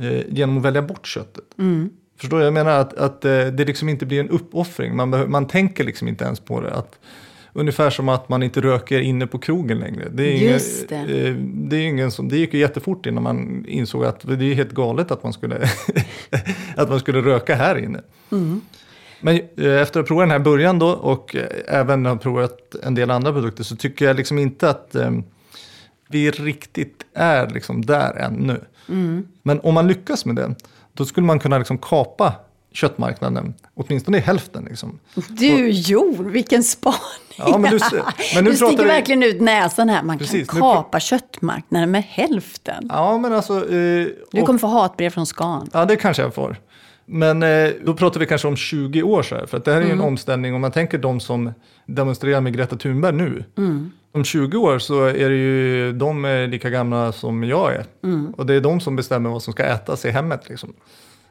eh, 0.00 0.22
genom 0.28 0.58
att 0.58 0.64
välja 0.64 0.82
bort 0.82 1.06
köttet. 1.06 1.44
Förstår 2.16 2.38
du? 2.38 2.44
Jag 2.44 2.52
menar 2.54 2.70
att, 2.80 2.94
att 2.94 3.24
eh, 3.24 3.46
det 3.46 3.64
liksom 3.64 3.88
inte 3.88 4.06
blir 4.06 4.20
en 4.20 4.30
uppoffring. 4.30 4.96
Man, 4.96 5.30
man 5.30 5.46
tänker 5.46 5.84
liksom 5.84 6.08
inte 6.08 6.24
ens 6.24 6.40
på 6.40 6.60
det. 6.60 6.74
Att, 6.74 6.98
ungefär 7.52 7.90
som 7.90 8.08
att 8.08 8.28
man 8.28 8.42
inte 8.42 8.60
röker 8.60 9.00
inne 9.00 9.26
på 9.26 9.38
krogen 9.38 9.78
längre. 9.78 10.08
Det, 10.12 10.22
är 10.24 10.52
Just 10.52 10.90
ingen, 10.92 11.06
det. 11.06 11.28
eh, 11.28 11.34
det, 11.36 11.76
är 11.76 11.80
ingen 11.86 12.10
som, 12.10 12.28
det 12.28 12.36
gick 12.36 12.54
ju 12.54 12.60
jättefort 12.60 13.06
innan 13.06 13.22
man 13.22 13.64
insåg 13.68 14.04
att 14.04 14.20
det 14.38 14.44
är 14.44 14.54
helt 14.54 14.72
galet 14.72 15.10
att 15.10 15.22
man 15.22 15.32
skulle, 15.32 15.56
att 16.76 16.88
man 16.88 17.00
skulle 17.00 17.20
röka 17.20 17.54
här 17.54 17.78
inne. 17.78 18.00
Men 19.24 19.36
eh, 19.36 19.80
efter 19.82 19.82
att 19.82 19.94
ha 19.94 20.02
provat 20.06 20.22
den 20.22 20.30
här 20.30 20.38
början 20.38 20.78
då 20.78 20.88
och 20.88 21.36
eh, 21.36 21.46
även 21.80 22.06
ha 22.06 22.16
provat 22.16 22.74
en 22.82 22.94
del 22.94 23.10
andra 23.10 23.32
produkter 23.32 23.64
så 23.64 23.76
tycker 23.76 24.04
jag 24.04 24.16
liksom 24.16 24.38
inte 24.38 24.68
att 24.70 24.94
eh, 24.94 25.10
vi 26.08 26.30
riktigt 26.30 27.02
är 27.14 27.50
liksom 27.50 27.84
där 27.86 28.14
ännu. 28.16 28.60
Men 29.42 29.60
om 29.60 29.74
man 29.74 29.88
lyckas 29.88 30.24
med 30.24 30.36
det, 30.36 30.54
då 30.92 31.04
skulle 31.04 31.26
man 31.26 31.38
kunna 31.38 31.58
liksom 31.58 31.78
kapa 31.78 32.32
köttmarknaden, 32.72 33.54
åtminstone 33.74 34.16
i 34.16 34.20
hälften. 34.20 34.64
Liksom. 34.64 34.98
Du 35.28 35.70
Jon, 35.70 36.30
vilken 36.32 36.64
spaning. 36.64 36.98
Ja, 37.38 37.58
men 37.58 37.70
du 37.70 37.78
men 38.34 38.44
nu 38.44 38.50
du 38.50 38.56
sticker 38.56 38.76
vi- 38.82 38.84
verkligen 38.88 39.22
ut 39.22 39.40
näsan 39.40 39.88
här. 39.88 40.02
Man 40.02 40.18
Precis, 40.18 40.48
kan 40.48 40.56
nu 40.56 40.60
kapa 40.60 41.00
köttmarknaden 41.00 41.90
med 41.90 42.02
hälften. 42.04 42.86
Ja, 42.88 43.18
men 43.18 43.32
alltså... 43.32 43.58
Eh, 43.58 44.06
Du 44.32 44.40
och- 44.40 44.46
kommer 44.46 44.58
få 44.58 44.66
hatbrev 44.66 45.10
från 45.10 45.26
Scan. 45.26 45.70
Ja, 45.72 45.84
det 45.84 45.96
kanske 45.96 46.22
jag 46.22 46.34
får. 46.34 46.56
Men 47.06 47.42
eh, 47.42 47.70
då 47.84 47.94
pratar 47.94 48.20
vi 48.20 48.26
kanske 48.26 48.48
om 48.48 48.56
20 48.56 49.02
år 49.02 49.22
så 49.22 49.34
här, 49.34 49.46
för 49.46 49.56
att 49.56 49.64
det 49.64 49.72
här 49.72 49.80
är 49.80 49.84
ju 49.86 49.90
en 49.92 50.00
omställning. 50.00 50.54
Om 50.54 50.60
man 50.60 50.72
tänker 50.72 50.98
de 50.98 51.20
som 51.20 51.52
demonstrerar 51.86 52.40
med 52.40 52.54
Greta 52.56 52.76
Thunberg 52.76 53.12
nu. 53.16 53.44
Om 54.12 54.24
20 54.24 54.58
år 54.58 54.78
så 54.78 55.04
är 55.04 55.28
det 55.30 55.36
ju 55.36 55.92
de 55.92 56.24
är 56.24 56.46
lika 56.46 56.70
gamla 56.70 57.12
som 57.12 57.44
jag 57.44 57.74
är. 57.74 57.84
Och 58.36 58.46
det 58.46 58.54
är 58.54 58.60
de 58.60 58.80
som 58.80 58.96
bestämmer 58.96 59.30
vad 59.30 59.42
som 59.42 59.52
ska 59.52 59.62
ätas 59.64 60.04
i 60.04 60.10
hemmet. 60.10 60.48
Liksom. 60.48 60.72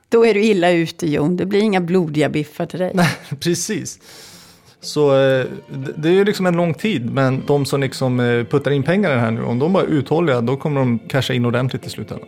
Då 0.10 0.26
är 0.26 0.34
du 0.34 0.44
illa 0.44 0.72
ute 0.72 1.08
Jon. 1.10 1.38
Det 1.38 1.46
blir 1.46 1.62
inga 1.62 1.82
blodiga 1.82 2.30
biffar 2.30 2.66
till 2.66 2.80
dig. 2.80 2.92
Precis. 3.40 4.00
Så 4.82 5.12
eh, 5.12 5.46
det- 5.70 5.94
det 5.98 6.10
är 6.10 6.14
ju 6.14 6.26
liksom 6.26 6.46
en 6.46 6.58
lång 6.58 6.74
tid, 6.74 7.14
men 7.14 7.44
de 7.48 7.66
som 7.66 7.82
liksom 7.82 8.20
eh, 8.20 8.44
puttar 8.46 8.72
in 8.72 8.84
pengar 8.84 9.12
i 9.12 9.14
det 9.14 9.20
här 9.20 9.32
nu, 9.32 9.44
om 9.44 9.60
de 9.60 9.74
bara 9.74 9.84
är 9.84 9.88
uthålliga, 9.88 10.42
då 10.42 10.58
kommer 10.58 10.80
de 10.80 11.00
casha 11.00 11.34
in 11.34 11.46
ordentligt 11.46 11.86
i 11.88 11.90
slutändan. 11.90 12.28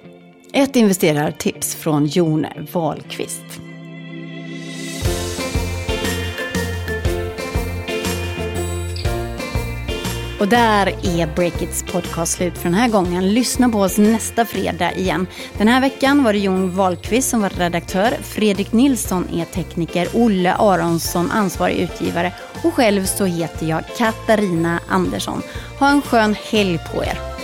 Ett 0.58 0.76
investerartips 0.76 1.76
från 1.76 2.06
Jon 2.06 2.46
Wahlqvist. 2.72 3.44
Och 10.40 10.48
där 10.48 10.88
är 10.88 11.36
Breakits 11.36 11.84
podcast 11.84 12.34
slut 12.34 12.58
för 12.58 12.64
den 12.64 12.74
här 12.74 12.90
gången. 12.90 13.34
Lyssna 13.34 13.70
på 13.70 13.80
oss 13.80 13.98
nästa 13.98 14.46
fredag 14.46 14.94
igen. 14.94 15.28
Den 15.58 15.68
här 15.68 15.82
veckan 15.82 16.24
var 16.24 16.34
det 16.34 16.40
Jon 16.40 16.76
Wahlqvist 16.76 17.30
som 17.30 17.42
var 17.42 17.50
redaktör, 17.50 18.12
Fredrik 18.22 18.74
Nilsson 18.74 19.28
är 19.34 19.46
tekniker, 19.46 20.08
Olle 20.14 20.54
Aronsson 20.54 21.32
ansvarig 21.32 21.76
utgivare 21.76 22.34
och 22.64 22.74
själv 22.74 23.06
så 23.06 23.26
heter 23.26 23.66
jag 23.66 23.84
Katarina 23.98 24.80
Andersson. 24.88 25.42
Ha 25.80 25.90
en 25.90 26.02
skön 26.02 26.36
helg 26.52 26.80
på 26.94 27.04
er. 27.04 27.35